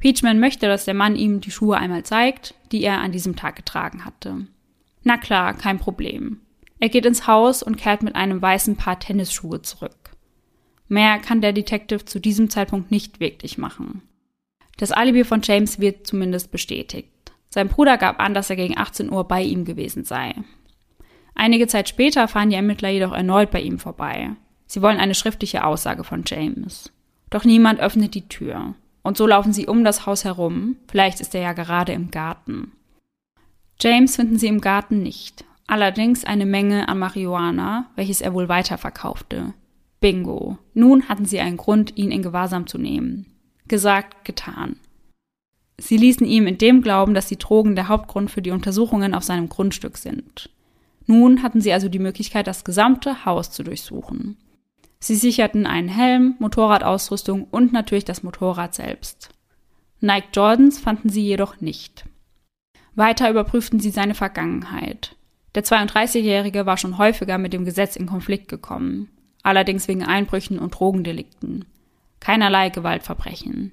Peachman 0.00 0.40
möchte, 0.40 0.66
dass 0.66 0.84
der 0.84 0.94
Mann 0.94 1.14
ihm 1.14 1.40
die 1.40 1.52
Schuhe 1.52 1.76
einmal 1.76 2.02
zeigt, 2.02 2.56
die 2.72 2.82
er 2.82 2.98
an 2.98 3.12
diesem 3.12 3.36
Tag 3.36 3.54
getragen 3.54 4.04
hatte. 4.04 4.48
Na 5.04 5.16
klar, 5.16 5.54
kein 5.54 5.78
Problem. 5.78 6.40
Er 6.80 6.88
geht 6.88 7.06
ins 7.06 7.28
Haus 7.28 7.62
und 7.62 7.76
kehrt 7.76 8.02
mit 8.02 8.16
einem 8.16 8.42
weißen 8.42 8.74
Paar 8.74 8.98
Tennisschuhe 8.98 9.62
zurück. 9.62 10.16
Mehr 10.88 11.20
kann 11.20 11.40
der 11.40 11.52
Detective 11.52 12.04
zu 12.04 12.18
diesem 12.18 12.50
Zeitpunkt 12.50 12.90
nicht 12.90 13.20
wirklich 13.20 13.56
machen. 13.56 14.02
Das 14.78 14.90
Alibi 14.90 15.22
von 15.22 15.42
James 15.42 15.78
wird 15.78 16.08
zumindest 16.08 16.50
bestätigt. 16.50 17.08
Sein 17.50 17.68
Bruder 17.68 17.98
gab 17.98 18.18
an, 18.18 18.34
dass 18.34 18.50
er 18.50 18.56
gegen 18.56 18.76
18 18.76 19.12
Uhr 19.12 19.28
bei 19.28 19.42
ihm 19.42 19.64
gewesen 19.64 20.02
sei. 20.02 20.34
Einige 21.36 21.68
Zeit 21.68 21.88
später 21.88 22.26
fahren 22.26 22.50
die 22.50 22.56
Ermittler 22.56 22.88
jedoch 22.88 23.12
erneut 23.12 23.52
bei 23.52 23.60
ihm 23.60 23.78
vorbei. 23.78 24.32
Sie 24.72 24.80
wollen 24.80 24.96
eine 24.96 25.14
schriftliche 25.14 25.66
Aussage 25.66 26.02
von 26.02 26.22
James. 26.26 26.90
Doch 27.28 27.44
niemand 27.44 27.78
öffnet 27.80 28.14
die 28.14 28.26
Tür. 28.26 28.74
Und 29.02 29.18
so 29.18 29.26
laufen 29.26 29.52
sie 29.52 29.66
um 29.66 29.84
das 29.84 30.06
Haus 30.06 30.24
herum. 30.24 30.76
Vielleicht 30.88 31.20
ist 31.20 31.34
er 31.34 31.42
ja 31.42 31.52
gerade 31.52 31.92
im 31.92 32.10
Garten. 32.10 32.72
James 33.78 34.16
finden 34.16 34.38
sie 34.38 34.46
im 34.46 34.62
Garten 34.62 35.02
nicht. 35.02 35.44
Allerdings 35.66 36.24
eine 36.24 36.46
Menge 36.46 36.88
an 36.88 37.00
Marihuana, 37.00 37.90
welches 37.96 38.22
er 38.22 38.32
wohl 38.32 38.48
weiterverkaufte. 38.48 39.52
Bingo. 40.00 40.56
Nun 40.72 41.06
hatten 41.06 41.26
sie 41.26 41.40
einen 41.40 41.58
Grund, 41.58 41.98
ihn 41.98 42.10
in 42.10 42.22
Gewahrsam 42.22 42.66
zu 42.66 42.78
nehmen. 42.78 43.26
Gesagt, 43.68 44.24
getan. 44.24 44.76
Sie 45.76 45.98
ließen 45.98 46.26
ihm 46.26 46.46
in 46.46 46.56
dem 46.56 46.80
glauben, 46.80 47.12
dass 47.12 47.26
die 47.26 47.36
Drogen 47.36 47.76
der 47.76 47.88
Hauptgrund 47.88 48.30
für 48.30 48.40
die 48.40 48.52
Untersuchungen 48.52 49.12
auf 49.12 49.22
seinem 49.22 49.50
Grundstück 49.50 49.98
sind. 49.98 50.48
Nun 51.06 51.42
hatten 51.42 51.60
sie 51.60 51.74
also 51.74 51.90
die 51.90 51.98
Möglichkeit, 51.98 52.46
das 52.46 52.64
gesamte 52.64 53.26
Haus 53.26 53.50
zu 53.50 53.64
durchsuchen. 53.64 54.38
Sie 55.02 55.16
sicherten 55.16 55.66
einen 55.66 55.88
Helm, 55.88 56.36
Motorradausrüstung 56.38 57.48
und 57.50 57.72
natürlich 57.72 58.04
das 58.04 58.22
Motorrad 58.22 58.72
selbst. 58.72 59.30
Nike 60.00 60.28
Jordans 60.32 60.78
fanden 60.78 61.08
sie 61.08 61.24
jedoch 61.24 61.60
nicht. 61.60 62.04
Weiter 62.94 63.28
überprüften 63.28 63.80
sie 63.80 63.90
seine 63.90 64.14
Vergangenheit. 64.14 65.16
Der 65.56 65.64
32-Jährige 65.64 66.66
war 66.66 66.76
schon 66.76 66.98
häufiger 66.98 67.36
mit 67.38 67.52
dem 67.52 67.64
Gesetz 67.64 67.96
in 67.96 68.06
Konflikt 68.06 68.46
gekommen, 68.46 69.08
allerdings 69.42 69.88
wegen 69.88 70.04
Einbrüchen 70.04 70.60
und 70.60 70.78
Drogendelikten. 70.78 71.64
Keinerlei 72.20 72.70
Gewaltverbrechen. 72.70 73.72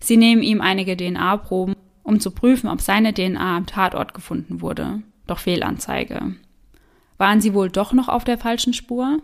Sie 0.00 0.16
nehmen 0.16 0.42
ihm 0.42 0.60
einige 0.60 0.96
DNA-Proben, 0.96 1.76
um 2.02 2.18
zu 2.18 2.32
prüfen, 2.32 2.68
ob 2.68 2.80
seine 2.80 3.14
DNA 3.14 3.56
am 3.58 3.66
Tatort 3.66 4.14
gefunden 4.14 4.60
wurde. 4.60 5.00
Doch 5.28 5.38
Fehlanzeige. 5.38 6.34
Waren 7.18 7.40
sie 7.40 7.54
wohl 7.54 7.70
doch 7.70 7.92
noch 7.92 8.08
auf 8.08 8.24
der 8.24 8.36
falschen 8.36 8.72
Spur? 8.72 9.20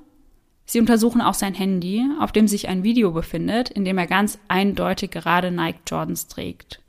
Sie 0.70 0.78
untersuchen 0.78 1.20
auch 1.20 1.34
sein 1.34 1.54
Handy, 1.54 2.06
auf 2.20 2.30
dem 2.30 2.46
sich 2.46 2.68
ein 2.68 2.84
Video 2.84 3.10
befindet, 3.10 3.70
in 3.70 3.84
dem 3.84 3.98
er 3.98 4.06
ganz 4.06 4.38
eindeutig 4.46 5.10
gerade 5.10 5.50
Nike 5.50 5.80
Jordans 5.84 6.28
trägt. 6.28 6.80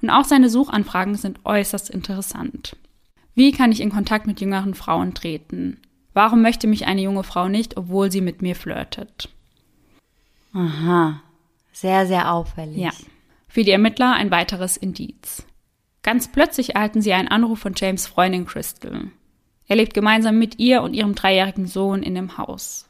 Und 0.00 0.08
auch 0.08 0.24
seine 0.24 0.48
Suchanfragen 0.48 1.14
sind 1.14 1.40
äußerst 1.44 1.90
interessant. 1.90 2.78
Wie 3.34 3.52
kann 3.52 3.72
ich 3.72 3.82
in 3.82 3.90
Kontakt 3.90 4.26
mit 4.26 4.40
jüngeren 4.40 4.72
Frauen 4.72 5.12
treten? 5.12 5.82
Warum 6.14 6.40
möchte 6.40 6.66
mich 6.66 6.86
eine 6.86 7.02
junge 7.02 7.24
Frau 7.24 7.46
nicht, 7.46 7.76
obwohl 7.76 8.10
sie 8.10 8.22
mit 8.22 8.40
mir 8.40 8.56
flirtet? 8.56 9.28
Aha, 10.54 11.20
sehr, 11.72 12.06
sehr 12.06 12.32
auffällig. 12.32 12.78
Ja. 12.78 12.92
Für 13.48 13.64
die 13.64 13.72
Ermittler 13.72 14.14
ein 14.14 14.30
weiteres 14.30 14.78
Indiz. 14.78 15.44
Ganz 16.02 16.32
plötzlich 16.32 16.74
erhalten 16.74 17.02
sie 17.02 17.12
einen 17.12 17.28
Anruf 17.28 17.58
von 17.58 17.74
James 17.76 18.06
Freundin 18.06 18.46
Crystal. 18.46 19.10
Er 19.66 19.76
lebt 19.76 19.92
gemeinsam 19.92 20.38
mit 20.38 20.58
ihr 20.58 20.80
und 20.80 20.94
ihrem 20.94 21.14
dreijährigen 21.14 21.66
Sohn 21.66 22.02
in 22.02 22.14
dem 22.14 22.38
Haus. 22.38 22.88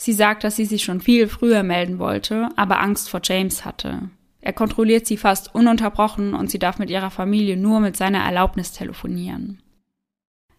Sie 0.00 0.12
sagt, 0.12 0.44
dass 0.44 0.54
sie 0.54 0.64
sich 0.64 0.84
schon 0.84 1.00
viel 1.00 1.26
früher 1.26 1.64
melden 1.64 1.98
wollte, 1.98 2.48
aber 2.54 2.80
Angst 2.80 3.10
vor 3.10 3.20
James 3.22 3.64
hatte. 3.64 4.08
Er 4.40 4.52
kontrolliert 4.52 5.06
sie 5.06 5.16
fast 5.16 5.52
ununterbrochen 5.54 6.34
und 6.34 6.50
sie 6.50 6.60
darf 6.60 6.78
mit 6.78 6.88
ihrer 6.88 7.10
Familie 7.10 7.56
nur 7.56 7.80
mit 7.80 7.96
seiner 7.96 8.20
Erlaubnis 8.20 8.72
telefonieren. 8.72 9.60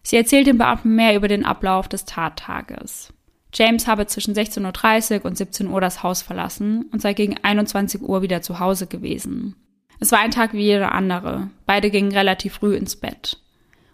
Sie 0.02 0.16
erzählt 0.16 0.46
dem 0.46 0.58
Beamten 0.58 0.94
mehr 0.94 1.16
über 1.16 1.26
den 1.26 1.46
Ablauf 1.46 1.88
des 1.88 2.04
Tattages. 2.04 3.14
James 3.54 3.86
habe 3.86 4.06
zwischen 4.06 4.34
16.30 4.34 5.20
Uhr 5.20 5.24
und 5.24 5.36
17 5.38 5.68
Uhr 5.68 5.80
das 5.80 6.02
Haus 6.02 6.20
verlassen 6.20 6.84
und 6.92 7.00
sei 7.00 7.14
gegen 7.14 7.36
21 7.42 8.02
Uhr 8.02 8.20
wieder 8.20 8.42
zu 8.42 8.60
Hause 8.60 8.86
gewesen. 8.86 9.56
Es 10.00 10.12
war 10.12 10.20
ein 10.20 10.30
Tag 10.30 10.52
wie 10.52 10.62
jeder 10.62 10.92
andere. 10.92 11.48
Beide 11.64 11.90
gingen 11.90 12.12
relativ 12.12 12.54
früh 12.54 12.76
ins 12.76 12.94
Bett. 12.94 13.38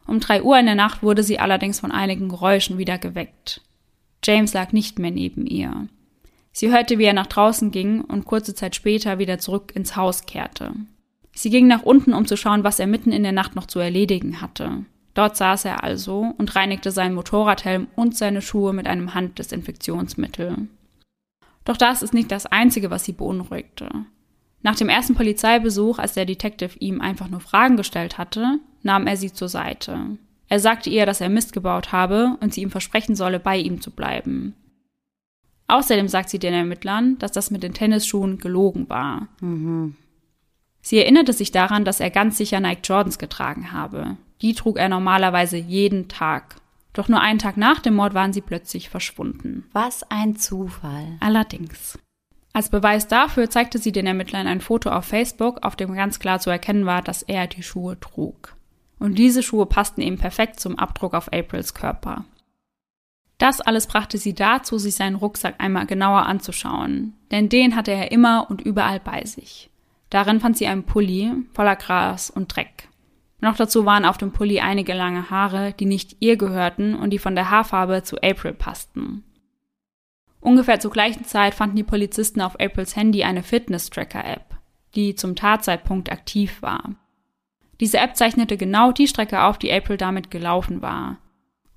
Um 0.07 0.19
drei 0.21 0.43
Uhr 0.43 0.59
in 0.59 0.67
der 0.67 0.75
Nacht 0.75 1.03
wurde 1.05 1.23
sie 1.23 1.39
allerdings 1.39 1.81
von 1.81 1.93
einigen 1.93 2.29
Geräuschen 2.29 2.79
wieder 2.79 2.99
geweckt. 2.99 3.63
James 4.27 4.53
lag 4.55 4.73
nicht 4.73 4.99
mehr 4.99 5.13
neben 5.13 5.47
ihr. 5.47 5.87
Sie 6.51 6.73
hörte, 6.73 6.99
wie 6.99 7.05
er 7.05 7.13
nach 7.13 7.29
draußen 7.29 7.71
ging 7.71 8.01
und 8.01 8.25
kurze 8.25 8.55
Zeit 8.55 8.75
später 8.75 9.19
wieder 9.19 9.39
zurück 9.39 9.73
ins 9.77 9.95
Haus 9.95 10.27
kehrte. 10.27 10.75
Sie 11.33 11.51
ging 11.51 11.67
nach 11.67 11.83
unten, 11.83 12.13
um 12.13 12.27
zu 12.27 12.37
schauen, 12.37 12.65
was 12.65 12.81
er 12.81 12.87
mitten 12.87 13.13
in 13.13 13.23
der 13.23 13.33
Nacht 13.33 13.55
noch 13.55 13.67
zu 13.67 13.79
erledigen 13.79 14.41
hatte. 14.41 14.85
Dort 15.15 15.37
saß 15.37 15.67
er 15.67 15.85
also 15.85 16.35
und 16.39 16.57
reinigte 16.57 16.91
seinen 16.91 17.15
Motorradhelm 17.15 17.89
und 17.95 18.17
seine 18.17 18.43
Schuhe 18.43 18.73
mit 18.73 18.87
einem 18.87 19.15
Handdesinfektionsmittel. 19.15 20.67
Doch 21.65 21.77
das 21.77 22.03
ist 22.03 22.15
nicht 22.15 22.33
das 22.33 22.47
Einzige, 22.47 22.91
was 22.91 23.05
sie 23.05 23.13
beunruhigte. 23.13 23.89
Nach 24.63 24.77
dem 24.77 24.89
ersten 24.89 25.15
Polizeibesuch, 25.15 25.99
als 25.99 26.15
der 26.15 26.25
Detective 26.25 26.77
ihm 26.79 27.01
einfach 27.01 27.29
nur 27.29 27.41
Fragen 27.41 27.77
gestellt 27.77 28.19
hatte, 28.19 28.59
nahm 28.83 29.07
er 29.07 29.17
sie 29.17 29.33
zur 29.33 29.49
Seite. 29.49 30.17
Er 30.49 30.61
sagte 30.61 30.91
ihr, 30.91 31.07
dass 31.07 31.21
er 31.21 31.29
Mist 31.29 31.53
gebaut 31.53 31.93
habe 31.93 32.37
und 32.41 32.55
sie 32.55 32.63
ihm 32.63 32.71
versprechen 32.71 33.17
solle, 33.17 33.41
bei 33.41 33.57
ihm 33.57 33.81
zu 33.81 33.91
bleiben. 33.91 34.55
Außerdem 35.69 36.09
sagt 36.09 36.31
sie 36.31 36.39
den 36.39 36.55
Ermittlern, 36.55 37.19
dass 37.19 37.33
das 37.33 37.51
mit 37.51 37.63
den 37.63 37.75
Tennisschuhen 37.75 38.39
gelogen 38.39 38.89
war. 38.89 39.29
Mhm. 39.41 39.97
Sie 40.81 40.99
erinnerte 40.99 41.33
sich 41.33 41.51
daran, 41.51 41.85
dass 41.85 41.99
er 41.99 42.11
ganz 42.11 42.39
sicher 42.39 42.61
Nike 42.61 42.83
Jordans 42.85 43.19
getragen 43.19 43.73
habe. 43.73 44.17
Die 44.41 44.55
trug 44.55 44.79
er 44.79 44.89
normalerweise 44.89 45.57
jeden 45.57 46.07
Tag. 46.07 46.57
Doch 46.93 47.09
nur 47.09 47.21
einen 47.21 47.41
Tag 47.41 47.57
nach 47.57 47.81
dem 47.81 47.95
Mord 47.97 48.15
waren 48.15 48.33
sie 48.33 48.41
plötzlich 48.41 48.89
verschwunden. 48.89 49.65
Was 49.73 50.09
ein 50.11 50.37
Zufall. 50.37 51.17
Allerdings. 51.21 51.99
Als 52.53 52.71
Beweis 52.71 53.09
dafür 53.09 53.51
zeigte 53.51 53.79
sie 53.79 53.93
den 53.93 54.07
Ermittlern 54.07 54.47
ein 54.47 54.61
Foto 54.63 54.91
auf 54.91 55.05
Facebook, 55.05 55.63
auf 55.63 55.77
dem 55.77 55.93
ganz 55.93 56.21
klar 56.21 56.39
zu 56.39 56.49
erkennen 56.49 56.87
war, 56.87 57.03
dass 57.03 57.23
er 57.23 57.49
die 57.49 57.63
Schuhe 57.63 58.01
trug. 58.01 58.56
Und 58.99 59.19
diese 59.19 59.43
Schuhe 59.43 59.67
passten 59.67 60.01
eben 60.01 60.19
perfekt 60.19 60.61
zum 60.61 60.79
Abdruck 60.79 61.15
auf 61.15 61.33
Aprils 61.33 61.75
Körper. 61.75 62.25
Das 63.39 63.61
alles 63.61 63.87
brachte 63.87 64.17
sie 64.17 64.35
dazu, 64.35 64.79
sich 64.79 64.95
seinen 64.95 65.17
Rucksack 65.17 65.57
einmal 65.59 65.87
genauer 65.87 66.25
anzuschauen, 66.25 67.15
denn 67.31 67.49
den 67.49 67.77
hatte 67.77 67.91
er 67.91 68.11
immer 68.11 68.47
und 68.49 68.63
überall 68.63 68.99
bei 69.01 69.25
sich. 69.25 69.71
Darin 70.09 70.41
fand 70.41 70.57
sie 70.57 70.67
einen 70.67 70.85
Pulli 70.85 71.33
voller 71.53 71.77
Gras 71.77 72.31
und 72.31 72.55
Dreck. 72.55 72.89
Noch 73.41 73.57
dazu 73.57 73.85
waren 73.85 74.07
auf 74.07 74.17
dem 74.17 74.33
Pulli 74.33 74.61
einige 74.61 74.95
lange 74.95 75.29
Haare, 75.29 75.75
die 75.75 75.85
nicht 75.85 76.17
ihr 76.21 76.37
gehörten 76.37 76.95
und 76.95 77.11
die 77.11 77.19
von 77.19 77.35
der 77.35 77.51
Haarfarbe 77.51 78.03
zu 78.03 78.17
April 78.23 78.55
passten. 78.55 79.25
Ungefähr 80.41 80.81
zur 80.81 80.91
gleichen 80.91 81.25
Zeit 81.25 81.55
fanden 81.55 81.77
die 81.77 81.83
Polizisten 81.83 82.41
auf 82.41 82.59
Aprils 82.59 82.97
Handy 82.97 83.25
eine 83.25 83.43
Fitness-Tracker-App, 83.43 84.57
die 84.95 85.15
zum 85.15 85.37
Tatzeitpunkt 85.37 86.11
aktiv 86.11 86.63
war. 86.63 86.95
Diese 87.81 87.99
App 87.99 88.17
zeichnete 88.17 88.57
genau 88.57 88.93
die 88.93 89.09
Strecke 89.09 89.43
auf, 89.43 89.59
die 89.59 89.73
April 89.73 89.97
damit 89.97 90.31
gelaufen 90.31 90.83
war. 90.83 91.19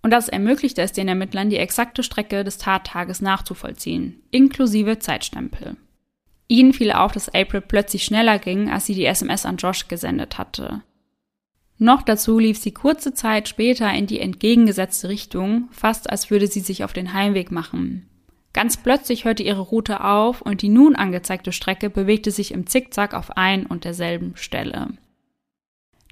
Und 0.02 0.12
das 0.12 0.30
ermöglichte 0.30 0.82
es 0.82 0.94
den 0.94 1.10
Ermittlern, 1.10 1.50
die 1.50 1.58
exakte 1.58 2.04
Strecke 2.04 2.44
des 2.44 2.58
Tattages 2.58 3.22
nachzuvollziehen, 3.22 4.22
inklusive 4.32 5.00
Zeitstempel. 5.00 5.76
Ihnen 6.48 6.74
fiel 6.74 6.92
auf, 6.92 7.12
dass 7.12 7.34
April 7.34 7.62
plötzlich 7.62 8.06
schneller 8.06 8.40
ging, 8.40 8.70
als 8.70 8.86
sie 8.86 8.96
die 8.96 9.06
SMS 9.06 9.46
an 9.46 9.58
Josh 9.58 9.88
gesendet 9.88 10.38
hatte. 10.38 10.82
Noch 11.78 12.02
dazu 12.02 12.40
lief 12.40 12.58
sie 12.58 12.74
kurze 12.74 13.14
Zeit 13.14 13.48
später 13.48 13.92
in 13.94 14.08
die 14.08 14.20
entgegengesetzte 14.20 15.10
Richtung, 15.10 15.70
fast 15.72 16.10
als 16.10 16.30
würde 16.30 16.48
sie 16.48 16.60
sich 16.60 16.84
auf 16.84 16.92
den 16.92 17.14
Heimweg 17.14 17.52
machen. 17.52 18.10
Ganz 18.52 18.78
plötzlich 18.78 19.26
hörte 19.26 19.44
ihre 19.44 19.62
Route 19.62 20.04
auf 20.04 20.42
und 20.42 20.62
die 20.62 20.70
nun 20.70 20.96
angezeigte 20.96 21.52
Strecke 21.52 21.90
bewegte 21.90 22.32
sich 22.32 22.52
im 22.52 22.68
Zickzack 22.68 23.14
auf 23.14 23.38
ein 23.38 23.66
und 23.66 23.86
derselben 23.86 24.36
Stelle. 24.36 24.90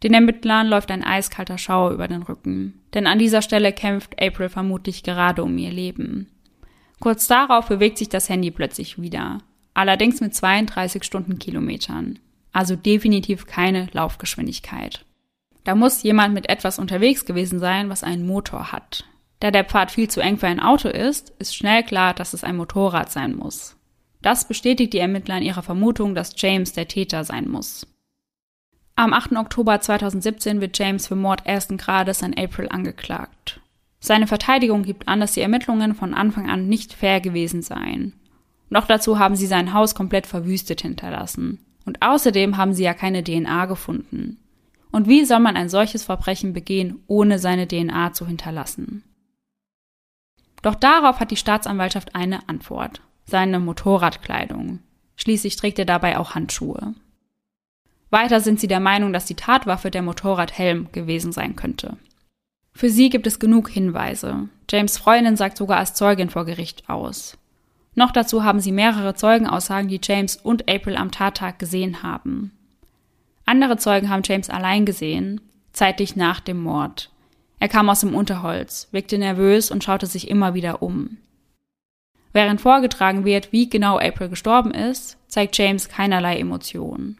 Den 0.03 0.13
Ermittlern 0.13 0.67
läuft 0.67 0.91
ein 0.91 1.03
eiskalter 1.03 1.57
Schauer 1.57 1.91
über 1.91 2.07
den 2.07 2.23
Rücken, 2.23 2.81
denn 2.93 3.07
an 3.07 3.17
dieser 3.17 3.41
Stelle 3.41 3.73
kämpft 3.73 4.21
April 4.21 4.49
vermutlich 4.49 5.03
gerade 5.03 5.43
um 5.43 5.57
ihr 5.57 5.71
Leben. 5.71 6.27
Kurz 6.99 7.27
darauf 7.27 7.67
bewegt 7.67 7.97
sich 7.97 8.09
das 8.09 8.29
Handy 8.29 8.51
plötzlich 8.51 9.01
wieder, 9.01 9.39
allerdings 9.73 10.21
mit 10.21 10.35
32 10.35 11.03
Stundenkilometern, 11.03 12.19
also 12.51 12.75
definitiv 12.75 13.45
keine 13.47 13.87
Laufgeschwindigkeit. 13.91 15.03
Da 15.63 15.75
muss 15.75 16.03
jemand 16.03 16.33
mit 16.33 16.47
etwas 16.49 16.79
unterwegs 16.79 17.25
gewesen 17.25 17.59
sein, 17.59 17.89
was 17.89 18.03
einen 18.03 18.25
Motor 18.25 18.71
hat. 18.71 19.03
Da 19.39 19.51
der 19.51 19.65
Pfad 19.65 19.91
viel 19.91 20.09
zu 20.09 20.21
eng 20.21 20.37
für 20.37 20.47
ein 20.47 20.59
Auto 20.59 20.87
ist, 20.89 21.31
ist 21.39 21.55
schnell 21.55 21.83
klar, 21.83 22.13
dass 22.13 22.33
es 22.33 22.43
ein 22.43 22.55
Motorrad 22.55 23.11
sein 23.11 23.35
muss. 23.35 23.75
Das 24.21 24.47
bestätigt 24.47 24.93
die 24.93 24.99
Ermittler 24.99 25.37
in 25.37 25.43
ihrer 25.43 25.61
Vermutung, 25.63 26.15
dass 26.15 26.33
James 26.37 26.73
der 26.73 26.87
Täter 26.87 27.23
sein 27.23 27.49
muss. 27.49 27.85
Am 28.99 29.13
8. 29.13 29.33
Oktober 29.33 29.79
2017 29.79 30.59
wird 30.59 30.75
James 30.75 31.05
für 31.05 31.15
Mord 31.15 31.45
ersten 31.45 31.77
Grades 31.77 32.23
an 32.23 32.33
April 32.33 32.67
angeklagt. 32.69 33.61
Seine 33.99 34.25
Verteidigung 34.25 34.81
gibt 34.81 35.07
an, 35.07 35.19
dass 35.19 35.33
die 35.33 35.41
Ermittlungen 35.41 35.93
von 35.93 36.15
Anfang 36.15 36.49
an 36.49 36.67
nicht 36.67 36.93
fair 36.93 37.21
gewesen 37.21 37.61
seien. 37.61 38.13
Noch 38.71 38.87
dazu 38.87 39.19
haben 39.19 39.35
sie 39.35 39.45
sein 39.45 39.71
Haus 39.75 39.93
komplett 39.93 40.25
verwüstet 40.25 40.81
hinterlassen. 40.81 41.59
Und 41.85 42.01
außerdem 42.01 42.57
haben 42.57 42.73
sie 42.73 42.85
ja 42.85 42.95
keine 42.95 43.23
DNA 43.23 43.67
gefunden. 43.67 44.39
Und 44.91 45.07
wie 45.07 45.25
soll 45.25 45.41
man 45.41 45.57
ein 45.57 45.69
solches 45.69 46.03
Verbrechen 46.03 46.53
begehen, 46.53 47.03
ohne 47.05 47.37
seine 47.37 47.67
DNA 47.67 48.13
zu 48.13 48.25
hinterlassen? 48.25 49.03
Doch 50.63 50.73
darauf 50.73 51.19
hat 51.19 51.29
die 51.29 51.37
Staatsanwaltschaft 51.37 52.15
eine 52.15 52.49
Antwort. 52.49 53.01
Seine 53.25 53.59
Motorradkleidung. 53.59 54.79
Schließlich 55.17 55.55
trägt 55.55 55.77
er 55.77 55.85
dabei 55.85 56.17
auch 56.17 56.33
Handschuhe. 56.33 56.95
Weiter 58.09 58.39
sind 58.39 58.59
sie 58.59 58.67
der 58.67 58.79
Meinung, 58.79 59.11
dass 59.11 59.25
die 59.25 59.35
Tatwaffe 59.35 59.91
der 59.91 60.01
Motorradhelm 60.01 60.91
gewesen 60.91 61.31
sein 61.31 61.55
könnte. 61.55 61.97
Für 62.73 62.89
sie 62.89 63.09
gibt 63.09 63.27
es 63.27 63.39
genug 63.39 63.69
Hinweise. 63.69 64.49
James 64.69 64.97
Freundin 64.97 65.35
sagt 65.35 65.57
sogar 65.57 65.77
als 65.77 65.93
Zeugin 65.93 66.29
vor 66.29 66.45
Gericht 66.45 66.89
aus. 66.89 67.37
Noch 67.95 68.11
dazu 68.11 68.43
haben 68.43 68.59
sie 68.59 68.71
mehrere 68.71 69.15
Zeugenaussagen, 69.15 69.89
die 69.89 69.99
James 70.01 70.35
und 70.37 70.69
April 70.69 70.95
am 70.95 71.09
Tattag 71.09 71.57
gesehen 71.57 72.03
haben. 72.03 72.51
Andere 73.45 73.77
Zeugen 73.77 74.09
haben 74.09 74.21
James 74.23 74.49
allein 74.49 74.85
gesehen, 74.85 75.41
zeitlich 75.73 76.15
nach 76.15 76.39
dem 76.39 76.61
Mord. 76.61 77.09
Er 77.59 77.69
kam 77.69 77.89
aus 77.89 78.01
dem 78.01 78.13
Unterholz, 78.13 78.87
wirkte 78.91 79.17
nervös 79.17 79.71
und 79.71 79.83
schaute 79.83 80.05
sich 80.05 80.29
immer 80.29 80.53
wieder 80.53 80.83
um. 80.83 81.17
Während 82.33 82.61
vorgetragen 82.61 83.25
wird, 83.25 83.51
wie 83.51 83.67
genau 83.67 83.97
April 83.97 84.29
gestorben 84.29 84.71
ist, 84.71 85.17
zeigt 85.27 85.57
James 85.57 85.89
keinerlei 85.89 86.37
Emotionen. 86.37 87.17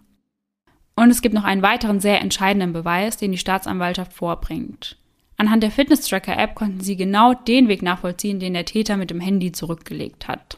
Und 0.97 1.11
es 1.11 1.21
gibt 1.21 1.35
noch 1.35 1.43
einen 1.43 1.61
weiteren 1.61 1.99
sehr 1.99 2.21
entscheidenden 2.21 2.73
Beweis, 2.73 3.17
den 3.17 3.31
die 3.31 3.37
Staatsanwaltschaft 3.37 4.13
vorbringt. 4.13 4.97
Anhand 5.37 5.61
der 5.61 5.69
Fitness-Tracker-App 5.69 6.55
konnten 6.55 6.81
sie 6.81 6.95
genau 6.95 7.35
den 7.35 7.67
Weg 7.67 7.83
nachvollziehen, 7.83 8.39
den 8.39 8.55
der 8.55 8.65
Täter 8.65 8.97
mit 8.97 9.11
dem 9.11 9.19
Handy 9.19 9.51
zurückgelegt 9.51 10.27
hat. 10.27 10.57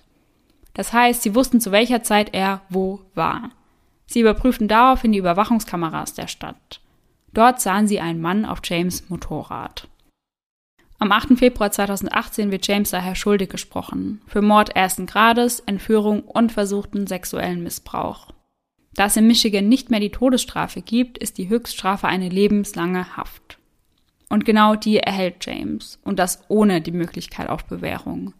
Das 0.73 0.93
heißt, 0.93 1.23
sie 1.23 1.35
wussten, 1.35 1.59
zu 1.59 1.73
welcher 1.73 2.03
Zeit 2.03 2.33
er 2.33 2.61
wo 2.69 3.01
war. 3.15 3.49
Sie 4.05 4.21
überprüften 4.21 4.69
daraufhin 4.69 5.11
die 5.11 5.17
Überwachungskameras 5.17 6.13
der 6.13 6.27
Stadt. 6.27 6.79
Dort 7.33 7.59
sahen 7.59 7.89
sie 7.89 7.99
einen 7.99 8.21
Mann 8.21 8.45
auf 8.45 8.59
James 8.63 9.09
Motorrad. 9.09 9.89
Am 10.99 11.11
8. 11.11 11.37
Februar 11.37 11.71
2018 11.71 12.49
wird 12.49 12.65
James 12.65 12.91
daher 12.91 13.15
schuldig 13.15 13.49
gesprochen. 13.49 14.21
Für 14.25 14.41
Mord 14.41 14.73
ersten 14.73 15.05
Grades, 15.05 15.59
Entführung 15.59 16.21
und 16.21 16.53
versuchten 16.53 17.07
sexuellen 17.07 17.61
Missbrauch. 17.61 18.27
Da 18.99 19.05
es 19.05 19.15
in 19.15 19.27
Michigan 19.27 19.69
nicht 19.69 19.89
mehr 19.89 20.01
die 20.01 20.09
Todesstrafe 20.09 20.81
gibt, 20.81 21.17
ist 21.17 21.37
die 21.37 21.47
Höchststrafe 21.47 22.05
eine 22.05 22.27
lebenslange 22.27 23.15
Haft. 23.15 23.57
Und 24.27 24.43
genau 24.43 24.75
die 24.75 24.97
erhält 24.97 25.45
James, 25.45 25.99
und 26.03 26.19
das 26.19 26.43
ohne 26.49 26.81
die 26.81 26.91
Möglichkeit 26.91 27.47
auf 27.47 27.63
Bewährung. 27.63 28.33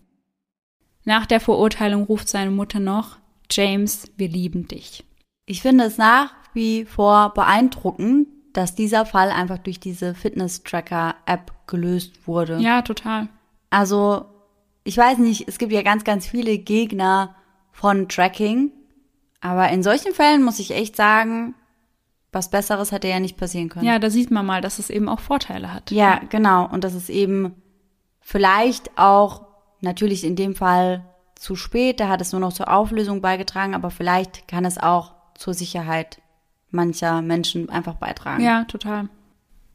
Nach 1.06 1.26
der 1.26 1.40
Verurteilung 1.40 2.04
ruft 2.04 2.28
seine 2.28 2.52
Mutter 2.52 2.82
noch, 2.82 3.20
James, 3.50 4.12
wir 4.18 4.28
lieben 4.28 4.68
dich. 4.68 5.06
Ich 5.46 5.62
finde 5.62 5.86
es 5.86 5.98
nach 5.98 6.34
wie 6.54 6.84
vor 6.84 7.34
beeindruckend, 7.34 8.28
dass 8.52 8.76
dieser 8.76 9.06
Fall 9.06 9.30
einfach 9.30 9.60
durch 9.60 9.80
diese 9.80 10.14
Fitness-Tracker-App 10.14 11.54
gelöst 11.68 12.28
wurde. 12.28 12.58
Ja, 12.58 12.82
total. 12.82 13.30
Also, 13.70 14.26
ich 14.84 14.98
weiß 14.98 15.20
nicht, 15.20 15.48
es 15.48 15.58
gibt 15.58 15.72
ja 15.72 15.84
ganz, 15.84 16.04
ganz 16.04 16.28
viele 16.28 16.58
Gegner 16.58 17.38
von 17.72 18.10
Tracking, 18.10 18.74
aber 19.42 19.70
in 19.70 19.84
solchen 19.84 20.14
Fällen 20.14 20.44
muss 20.44 20.60
ich 20.60 20.72
echt 20.72 20.96
sagen, 20.96 21.56
was 22.32 22.52
Besseres 22.52 22.92
hätte 22.92 23.08
ja 23.08 23.20
nicht 23.20 23.38
passieren 23.38 23.70
können. 23.70 23.86
Ja, 23.86 24.00
da 24.00 24.10
sieht 24.10 24.32
man 24.32 24.46
mal, 24.46 24.62
dass 24.62 24.80
es 24.80 24.90
eben 24.90 25.10
auch 25.10 25.20
Vorteile 25.20 25.74
hat. 25.74 25.92
Ja, 25.92 26.22
genau. 26.30 26.68
Und 26.68 26.84
dass 26.84 26.94
es 26.94 27.10
eben 27.10 27.56
vielleicht 28.22 28.98
auch, 28.98 29.48
natürlich 29.82 30.24
in 30.24 30.36
dem 30.36 30.56
Fall 30.56 31.06
zu 31.36 31.56
spät, 31.56 32.00
da 32.00 32.10
hat 32.10 32.22
es 32.22 32.32
nur 32.32 32.42
noch 32.42 32.54
zur 32.54 32.72
Auflösung 32.72 33.22
beigetragen, 33.22 33.74
aber 33.74 33.90
vielleicht 33.90 34.48
kann 34.48 34.66
es 34.66 34.78
auch 34.78 35.14
zur 35.36 35.54
Sicherheit 35.54 36.22
mancher 36.70 37.22
Menschen 37.22 37.70
einfach 37.70 37.96
beitragen. 37.96 38.44
Ja, 38.44 38.66
total. 38.66 39.10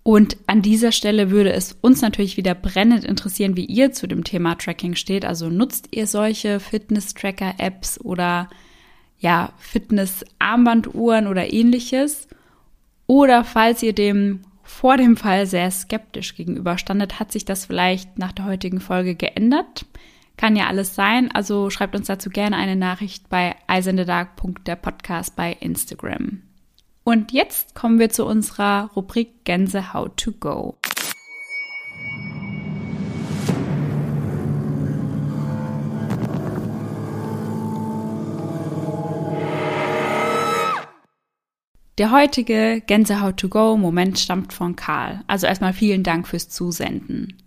Und 0.04 0.36
an 0.46 0.60
dieser 0.60 0.92
Stelle 0.92 1.30
würde 1.30 1.52
es 1.54 1.72
uns 1.80 2.02
natürlich 2.02 2.36
wieder 2.36 2.54
brennend 2.54 3.04
interessieren, 3.04 3.56
wie 3.56 3.64
ihr 3.64 3.90
zu 3.92 4.06
dem 4.06 4.22
Thema 4.22 4.54
Tracking 4.56 4.94
steht. 4.94 5.24
Also 5.24 5.48
nutzt 5.48 5.88
ihr 5.92 6.06
solche 6.06 6.60
Fitness-Tracker-Apps 6.60 7.98
oder 8.02 8.50
ja, 9.24 9.54
Fitness-Armbanduhren 9.58 11.26
oder 11.26 11.50
ähnliches. 11.50 12.28
Oder 13.06 13.42
falls 13.42 13.82
ihr 13.82 13.94
dem 13.94 14.42
vor 14.62 14.98
dem 14.98 15.16
Fall 15.16 15.46
sehr 15.46 15.70
skeptisch 15.70 16.36
gegenüberstandet, 16.36 17.18
hat 17.18 17.32
sich 17.32 17.46
das 17.46 17.64
vielleicht 17.64 18.18
nach 18.18 18.32
der 18.32 18.44
heutigen 18.44 18.80
Folge 18.80 19.14
geändert. 19.14 19.86
Kann 20.36 20.56
ja 20.56 20.66
alles 20.66 20.94
sein, 20.94 21.30
also 21.32 21.70
schreibt 21.70 21.96
uns 21.96 22.06
dazu 22.06 22.28
gerne 22.28 22.56
eine 22.56 22.76
Nachricht 22.76 23.30
bei 23.30 23.56
Podcast 24.82 25.36
bei 25.36 25.56
Instagram. 25.58 26.42
Und 27.02 27.32
jetzt 27.32 27.74
kommen 27.74 27.98
wir 27.98 28.10
zu 28.10 28.26
unserer 28.26 28.90
Rubrik 28.94 29.44
Gänse 29.44 29.94
How 29.94 30.10
to 30.16 30.32
Go. 30.32 30.76
Der 41.96 42.10
heutige 42.10 42.82
Gänsehaut 42.84 43.36
to 43.36 43.48
go 43.48 43.76
Moment 43.76 44.18
stammt 44.18 44.52
von 44.52 44.74
Karl. 44.74 45.22
Also 45.28 45.46
erstmal 45.46 45.72
vielen 45.72 46.02
Dank 46.02 46.26
fürs 46.26 46.48
Zusenden. 46.48 47.40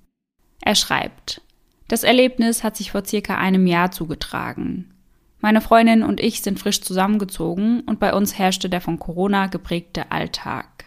Er 0.62 0.76
schreibt, 0.76 1.42
das 1.90 2.04
Erlebnis 2.04 2.64
hat 2.64 2.78
sich 2.78 2.92
vor 2.92 3.06
circa 3.06 3.36
einem 3.36 3.68
Jahr 3.68 3.92
zugetragen. 3.92 4.94
Meine 5.40 5.60
Freundin 5.60 6.02
und 6.02 6.22
ich 6.22 6.42
sind 6.42 6.60
frisch 6.60 6.82
zusammengezogen 6.82 7.82
und 7.82 8.00
bei 8.00 8.14
uns 8.14 8.38
herrschte 8.38 8.70
der 8.70 8.82
von 8.82 9.00
Corona 9.00 9.48
geprägte 9.48 10.12
Alltag. 10.12 10.86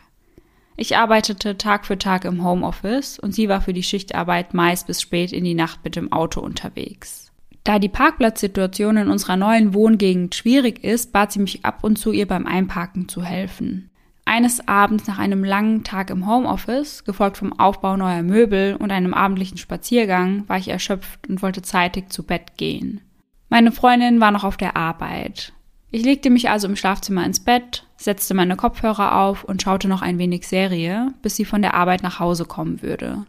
Ich 0.76 0.96
arbeitete 0.96 1.58
Tag 1.58 1.84
für 1.84 1.98
Tag 1.98 2.24
im 2.24 2.42
Homeoffice 2.42 3.18
und 3.18 3.34
sie 3.34 3.50
war 3.50 3.60
für 3.60 3.74
die 3.74 3.82
Schichtarbeit 3.82 4.54
meist 4.54 4.86
bis 4.86 5.02
spät 5.02 5.32
in 5.32 5.44
die 5.44 5.54
Nacht 5.54 5.84
mit 5.84 5.96
dem 5.96 6.10
Auto 6.10 6.40
unterwegs. 6.40 7.29
Da 7.64 7.78
die 7.78 7.88
Parkplatzsituation 7.88 8.96
in 8.96 9.08
unserer 9.08 9.36
neuen 9.36 9.74
Wohngegend 9.74 10.34
schwierig 10.34 10.82
ist, 10.82 11.12
bat 11.12 11.32
sie 11.32 11.40
mich 11.40 11.64
ab 11.64 11.80
und 11.82 11.96
zu 11.96 12.12
ihr 12.12 12.26
beim 12.26 12.46
Einparken 12.46 13.08
zu 13.08 13.22
helfen. 13.22 13.90
Eines 14.24 14.66
Abends 14.68 15.06
nach 15.06 15.18
einem 15.18 15.44
langen 15.44 15.82
Tag 15.82 16.10
im 16.10 16.26
Homeoffice, 16.26 17.04
gefolgt 17.04 17.36
vom 17.36 17.58
Aufbau 17.58 17.96
neuer 17.96 18.22
Möbel 18.22 18.76
und 18.76 18.92
einem 18.92 19.12
abendlichen 19.12 19.58
Spaziergang, 19.58 20.48
war 20.48 20.56
ich 20.56 20.68
erschöpft 20.68 21.28
und 21.28 21.42
wollte 21.42 21.62
zeitig 21.62 22.10
zu 22.10 22.22
Bett 22.22 22.56
gehen. 22.56 23.00
Meine 23.48 23.72
Freundin 23.72 24.20
war 24.20 24.30
noch 24.30 24.44
auf 24.44 24.56
der 24.56 24.76
Arbeit. 24.76 25.52
Ich 25.90 26.04
legte 26.04 26.30
mich 26.30 26.48
also 26.48 26.68
im 26.68 26.76
Schlafzimmer 26.76 27.26
ins 27.26 27.40
Bett, 27.40 27.84
setzte 27.96 28.34
meine 28.34 28.54
Kopfhörer 28.54 29.16
auf 29.16 29.42
und 29.42 29.60
schaute 29.60 29.88
noch 29.88 30.02
ein 30.02 30.18
wenig 30.18 30.46
Serie, 30.46 31.12
bis 31.22 31.34
sie 31.34 31.44
von 31.44 31.60
der 31.60 31.74
Arbeit 31.74 32.04
nach 32.04 32.20
Hause 32.20 32.44
kommen 32.44 32.82
würde. 32.82 33.26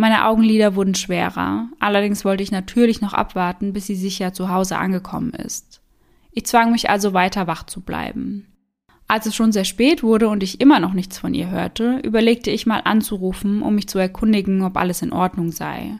Meine 0.00 0.24
Augenlider 0.24 0.76
wurden 0.76 0.94
schwerer, 0.94 1.68
allerdings 1.78 2.24
wollte 2.24 2.42
ich 2.42 2.50
natürlich 2.50 3.02
noch 3.02 3.12
abwarten, 3.12 3.74
bis 3.74 3.86
sie 3.86 3.96
sicher 3.96 4.32
zu 4.32 4.48
Hause 4.48 4.78
angekommen 4.78 5.34
ist. 5.34 5.82
Ich 6.32 6.46
zwang 6.46 6.72
mich 6.72 6.88
also 6.88 7.12
weiter 7.12 7.46
wach 7.46 7.64
zu 7.64 7.82
bleiben. 7.82 8.46
Als 9.08 9.26
es 9.26 9.34
schon 9.34 9.52
sehr 9.52 9.66
spät 9.66 10.02
wurde 10.02 10.30
und 10.30 10.42
ich 10.42 10.58
immer 10.58 10.80
noch 10.80 10.94
nichts 10.94 11.18
von 11.18 11.34
ihr 11.34 11.50
hörte, 11.50 11.98
überlegte 12.02 12.50
ich 12.50 12.64
mal 12.64 12.80
anzurufen, 12.82 13.60
um 13.60 13.74
mich 13.74 13.88
zu 13.88 13.98
erkundigen, 13.98 14.62
ob 14.62 14.78
alles 14.78 15.02
in 15.02 15.12
Ordnung 15.12 15.52
sei. 15.52 15.98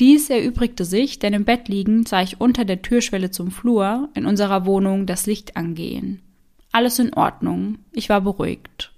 Dies 0.00 0.28
erübrigte 0.28 0.84
sich, 0.84 1.20
denn 1.20 1.32
im 1.32 1.44
Bett 1.44 1.68
liegend 1.68 2.08
sah 2.08 2.22
ich 2.22 2.40
unter 2.40 2.64
der 2.64 2.82
Türschwelle 2.82 3.30
zum 3.30 3.52
Flur 3.52 4.08
in 4.14 4.26
unserer 4.26 4.66
Wohnung 4.66 5.06
das 5.06 5.26
Licht 5.26 5.56
angehen. 5.56 6.20
Alles 6.72 6.98
in 6.98 7.14
Ordnung, 7.14 7.78
ich 7.92 8.08
war 8.08 8.22
beruhigt. 8.22 8.92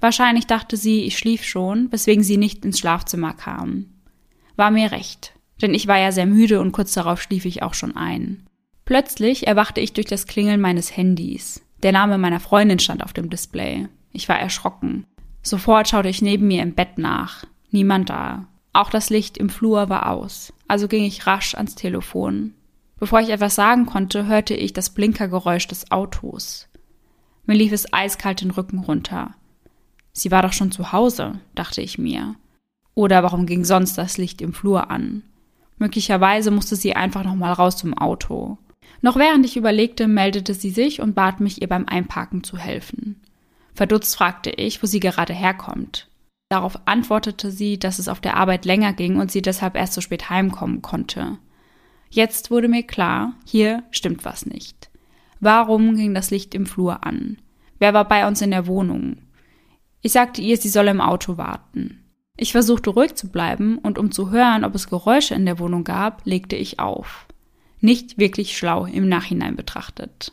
Wahrscheinlich 0.00 0.46
dachte 0.46 0.76
sie, 0.76 1.04
ich 1.04 1.18
schlief 1.18 1.44
schon, 1.44 1.90
weswegen 1.90 2.22
sie 2.22 2.36
nicht 2.36 2.64
ins 2.64 2.78
Schlafzimmer 2.78 3.32
kam. 3.32 3.86
War 4.56 4.70
mir 4.70 4.92
recht, 4.92 5.34
denn 5.60 5.74
ich 5.74 5.86
war 5.86 5.98
ja 5.98 6.12
sehr 6.12 6.26
müde 6.26 6.60
und 6.60 6.72
kurz 6.72 6.92
darauf 6.92 7.20
schlief 7.20 7.44
ich 7.44 7.62
auch 7.62 7.74
schon 7.74 7.96
ein. 7.96 8.44
Plötzlich 8.84 9.46
erwachte 9.46 9.80
ich 9.80 9.92
durch 9.92 10.06
das 10.06 10.26
Klingeln 10.26 10.60
meines 10.60 10.96
Handys. 10.96 11.62
Der 11.82 11.92
Name 11.92 12.18
meiner 12.18 12.40
Freundin 12.40 12.78
stand 12.78 13.04
auf 13.04 13.12
dem 13.12 13.30
Display. 13.30 13.88
Ich 14.12 14.28
war 14.28 14.38
erschrocken. 14.38 15.04
Sofort 15.42 15.88
schaute 15.88 16.08
ich 16.08 16.22
neben 16.22 16.48
mir 16.48 16.62
im 16.62 16.74
Bett 16.74 16.98
nach. 16.98 17.44
Niemand 17.70 18.10
da. 18.10 18.46
Auch 18.72 18.90
das 18.90 19.10
Licht 19.10 19.38
im 19.38 19.50
Flur 19.50 19.88
war 19.88 20.10
aus. 20.10 20.52
Also 20.66 20.88
ging 20.88 21.04
ich 21.04 21.26
rasch 21.26 21.54
ans 21.54 21.74
Telefon. 21.74 22.54
Bevor 22.98 23.20
ich 23.20 23.30
etwas 23.30 23.54
sagen 23.54 23.86
konnte, 23.86 24.26
hörte 24.26 24.54
ich 24.54 24.72
das 24.72 24.90
Blinkergeräusch 24.90 25.68
des 25.68 25.90
Autos. 25.90 26.68
Mir 27.46 27.54
lief 27.54 27.72
es 27.72 27.92
eiskalt 27.92 28.40
den 28.40 28.50
Rücken 28.50 28.80
runter. 28.80 29.34
Sie 30.18 30.32
war 30.32 30.42
doch 30.42 30.52
schon 30.52 30.72
zu 30.72 30.90
Hause, 30.90 31.38
dachte 31.54 31.80
ich 31.80 31.96
mir. 31.96 32.34
Oder 32.94 33.22
warum 33.22 33.46
ging 33.46 33.64
sonst 33.64 33.96
das 33.96 34.18
Licht 34.18 34.42
im 34.42 34.52
Flur 34.52 34.90
an? 34.90 35.22
Möglicherweise 35.78 36.50
musste 36.50 36.74
sie 36.74 36.96
einfach 36.96 37.22
noch 37.22 37.36
mal 37.36 37.52
raus 37.52 37.76
zum 37.76 37.96
Auto. 37.96 38.58
Noch 39.00 39.14
während 39.14 39.46
ich 39.46 39.56
überlegte, 39.56 40.08
meldete 40.08 40.54
sie 40.54 40.70
sich 40.70 41.00
und 41.00 41.14
bat 41.14 41.38
mich, 41.38 41.62
ihr 41.62 41.68
beim 41.68 41.86
Einparken 41.86 42.42
zu 42.42 42.58
helfen. 42.58 43.20
Verdutzt 43.74 44.16
fragte 44.16 44.50
ich, 44.50 44.82
wo 44.82 44.88
sie 44.88 44.98
gerade 44.98 45.32
herkommt. 45.32 46.08
Darauf 46.48 46.80
antwortete 46.86 47.52
sie, 47.52 47.78
dass 47.78 48.00
es 48.00 48.08
auf 48.08 48.20
der 48.20 48.36
Arbeit 48.36 48.64
länger 48.64 48.94
ging 48.94 49.20
und 49.20 49.30
sie 49.30 49.42
deshalb 49.42 49.76
erst 49.76 49.92
so 49.92 50.00
spät 50.00 50.30
heimkommen 50.30 50.82
konnte. 50.82 51.38
Jetzt 52.10 52.50
wurde 52.50 52.66
mir 52.66 52.82
klar, 52.82 53.34
hier 53.46 53.84
stimmt 53.92 54.24
was 54.24 54.46
nicht. 54.46 54.90
Warum 55.38 55.94
ging 55.94 56.12
das 56.12 56.32
Licht 56.32 56.56
im 56.56 56.66
Flur 56.66 57.06
an? 57.06 57.38
Wer 57.78 57.94
war 57.94 58.08
bei 58.08 58.26
uns 58.26 58.42
in 58.42 58.50
der 58.50 58.66
Wohnung? 58.66 59.18
Ich 60.02 60.12
sagte 60.12 60.40
ihr, 60.40 60.56
sie 60.56 60.68
solle 60.68 60.90
im 60.90 61.00
Auto 61.00 61.36
warten. 61.36 62.04
Ich 62.36 62.52
versuchte 62.52 62.90
ruhig 62.90 63.16
zu 63.16 63.28
bleiben 63.28 63.78
und 63.78 63.98
um 63.98 64.12
zu 64.12 64.30
hören, 64.30 64.64
ob 64.64 64.74
es 64.74 64.88
Geräusche 64.88 65.34
in 65.34 65.44
der 65.44 65.58
Wohnung 65.58 65.82
gab, 65.82 66.24
legte 66.24 66.54
ich 66.54 66.78
auf. 66.78 67.26
Nicht 67.80 68.18
wirklich 68.18 68.56
schlau 68.56 68.86
im 68.86 69.08
Nachhinein 69.08 69.56
betrachtet. 69.56 70.32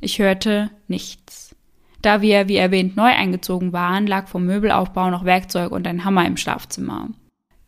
Ich 0.00 0.18
hörte 0.18 0.70
nichts. 0.88 1.56
Da 2.02 2.22
wir, 2.22 2.48
wie 2.48 2.56
erwähnt, 2.56 2.96
neu 2.96 3.08
eingezogen 3.08 3.72
waren, 3.72 4.06
lag 4.06 4.28
vom 4.28 4.44
Möbelaufbau 4.44 5.10
noch 5.10 5.24
Werkzeug 5.24 5.72
und 5.72 5.86
ein 5.86 6.04
Hammer 6.04 6.26
im 6.26 6.36
Schlafzimmer. 6.36 7.08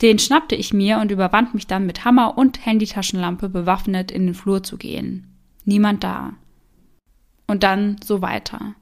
Den 0.02 0.18
schnappte 0.18 0.54
ich 0.54 0.72
mir 0.72 0.98
und 0.98 1.10
überwand 1.10 1.52
mich 1.54 1.66
dann 1.66 1.86
mit 1.86 2.04
Hammer 2.04 2.38
und 2.38 2.64
Handytaschenlampe 2.64 3.48
bewaffnet 3.48 4.10
in 4.10 4.26
den 4.26 4.34
Flur 4.34 4.62
zu 4.62 4.78
gehen. 4.78 5.26
Niemand 5.64 6.04
da. 6.04 6.34
Und 7.46 7.62
dann 7.64 7.96
so 8.02 8.22
weiter. 8.22 8.74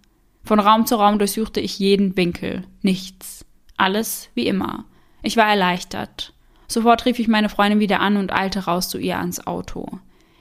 Von 0.48 0.60
Raum 0.60 0.86
zu 0.86 0.94
Raum 0.94 1.18
durchsuchte 1.18 1.60
ich 1.60 1.78
jeden 1.78 2.16
Winkel. 2.16 2.64
Nichts. 2.80 3.44
Alles 3.76 4.30
wie 4.32 4.46
immer. 4.46 4.86
Ich 5.22 5.36
war 5.36 5.46
erleichtert. 5.46 6.32
Sofort 6.66 7.04
rief 7.04 7.18
ich 7.18 7.28
meine 7.28 7.50
Freundin 7.50 7.80
wieder 7.80 8.00
an 8.00 8.16
und 8.16 8.32
eilte 8.32 8.60
raus 8.60 8.88
zu 8.88 8.96
ihr 8.96 9.18
ans 9.18 9.46
Auto. 9.46 9.86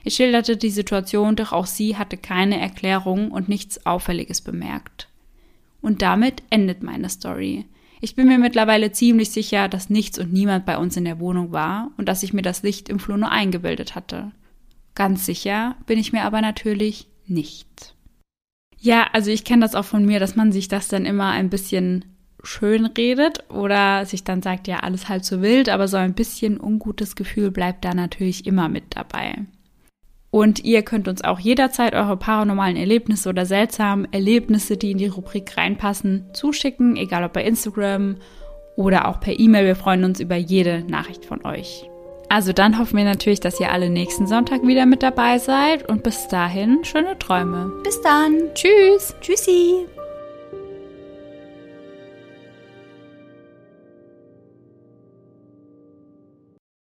Ich 0.04 0.14
schilderte 0.14 0.56
die 0.56 0.70
Situation, 0.70 1.36
doch 1.36 1.52
auch 1.52 1.66
sie 1.66 1.98
hatte 1.98 2.16
keine 2.16 2.58
Erklärung 2.58 3.30
und 3.30 3.50
nichts 3.50 3.84
Auffälliges 3.84 4.40
bemerkt. 4.40 5.10
Und 5.82 6.00
damit 6.00 6.42
endet 6.48 6.82
meine 6.82 7.10
Story. 7.10 7.66
Ich 8.00 8.14
bin 8.14 8.28
mir 8.28 8.38
mittlerweile 8.38 8.92
ziemlich 8.92 9.28
sicher, 9.28 9.68
dass 9.68 9.90
nichts 9.90 10.18
und 10.18 10.32
niemand 10.32 10.64
bei 10.64 10.78
uns 10.78 10.96
in 10.96 11.04
der 11.04 11.20
Wohnung 11.20 11.52
war 11.52 11.90
und 11.98 12.08
dass 12.08 12.22
ich 12.22 12.32
mir 12.32 12.40
das 12.40 12.62
Licht 12.62 12.88
im 12.88 12.98
Flur 12.98 13.18
nur 13.18 13.30
eingebildet 13.30 13.94
hatte. 13.94 14.32
Ganz 14.94 15.26
sicher 15.26 15.76
bin 15.84 15.98
ich 15.98 16.14
mir 16.14 16.22
aber 16.22 16.40
natürlich 16.40 17.08
nicht. 17.26 17.94
Ja, 18.80 19.08
also 19.12 19.30
ich 19.30 19.44
kenne 19.44 19.62
das 19.62 19.74
auch 19.74 19.84
von 19.84 20.04
mir, 20.04 20.20
dass 20.20 20.36
man 20.36 20.52
sich 20.52 20.68
das 20.68 20.88
dann 20.88 21.04
immer 21.04 21.30
ein 21.30 21.50
bisschen 21.50 22.04
schön 22.42 22.86
redet 22.86 23.44
oder 23.50 24.06
sich 24.06 24.24
dann 24.24 24.42
sagt, 24.42 24.68
ja, 24.68 24.78
alles 24.78 25.08
halb 25.08 25.24
so 25.24 25.42
wild, 25.42 25.68
aber 25.68 25.88
so 25.88 25.96
ein 25.96 26.14
bisschen 26.14 26.60
ungutes 26.60 27.16
Gefühl 27.16 27.50
bleibt 27.50 27.84
da 27.84 27.94
natürlich 27.94 28.46
immer 28.46 28.68
mit 28.68 28.96
dabei. 28.96 29.46
Und 30.30 30.62
ihr 30.64 30.82
könnt 30.82 31.08
uns 31.08 31.24
auch 31.24 31.40
jederzeit 31.40 31.94
eure 31.94 32.16
paranormalen 32.16 32.76
Erlebnisse 32.76 33.30
oder 33.30 33.46
seltsamen 33.46 34.12
Erlebnisse, 34.12 34.76
die 34.76 34.92
in 34.92 34.98
die 34.98 35.06
Rubrik 35.06 35.56
reinpassen, 35.56 36.26
zuschicken, 36.34 36.96
egal 36.96 37.24
ob 37.24 37.32
bei 37.32 37.44
Instagram 37.44 38.16
oder 38.76 39.08
auch 39.08 39.20
per 39.20 39.38
E-Mail. 39.38 39.64
Wir 39.64 39.76
freuen 39.76 40.04
uns 40.04 40.20
über 40.20 40.36
jede 40.36 40.84
Nachricht 40.84 41.24
von 41.24 41.44
euch. 41.44 41.88
Also 42.28 42.52
dann 42.52 42.78
hoffen 42.78 42.96
wir 42.96 43.04
natürlich, 43.04 43.40
dass 43.40 43.58
ihr 43.58 43.72
alle 43.72 43.88
nächsten 43.90 44.26
Sonntag 44.26 44.62
wieder 44.66 44.86
mit 44.86 45.02
dabei 45.02 45.38
seid 45.38 45.88
und 45.88 46.02
bis 46.02 46.28
dahin 46.28 46.84
schöne 46.84 47.18
Träume. 47.18 47.72
Bis 47.84 48.00
dann. 48.02 48.50
Tschüss. 48.54 49.14
Tschüssi. 49.20 49.86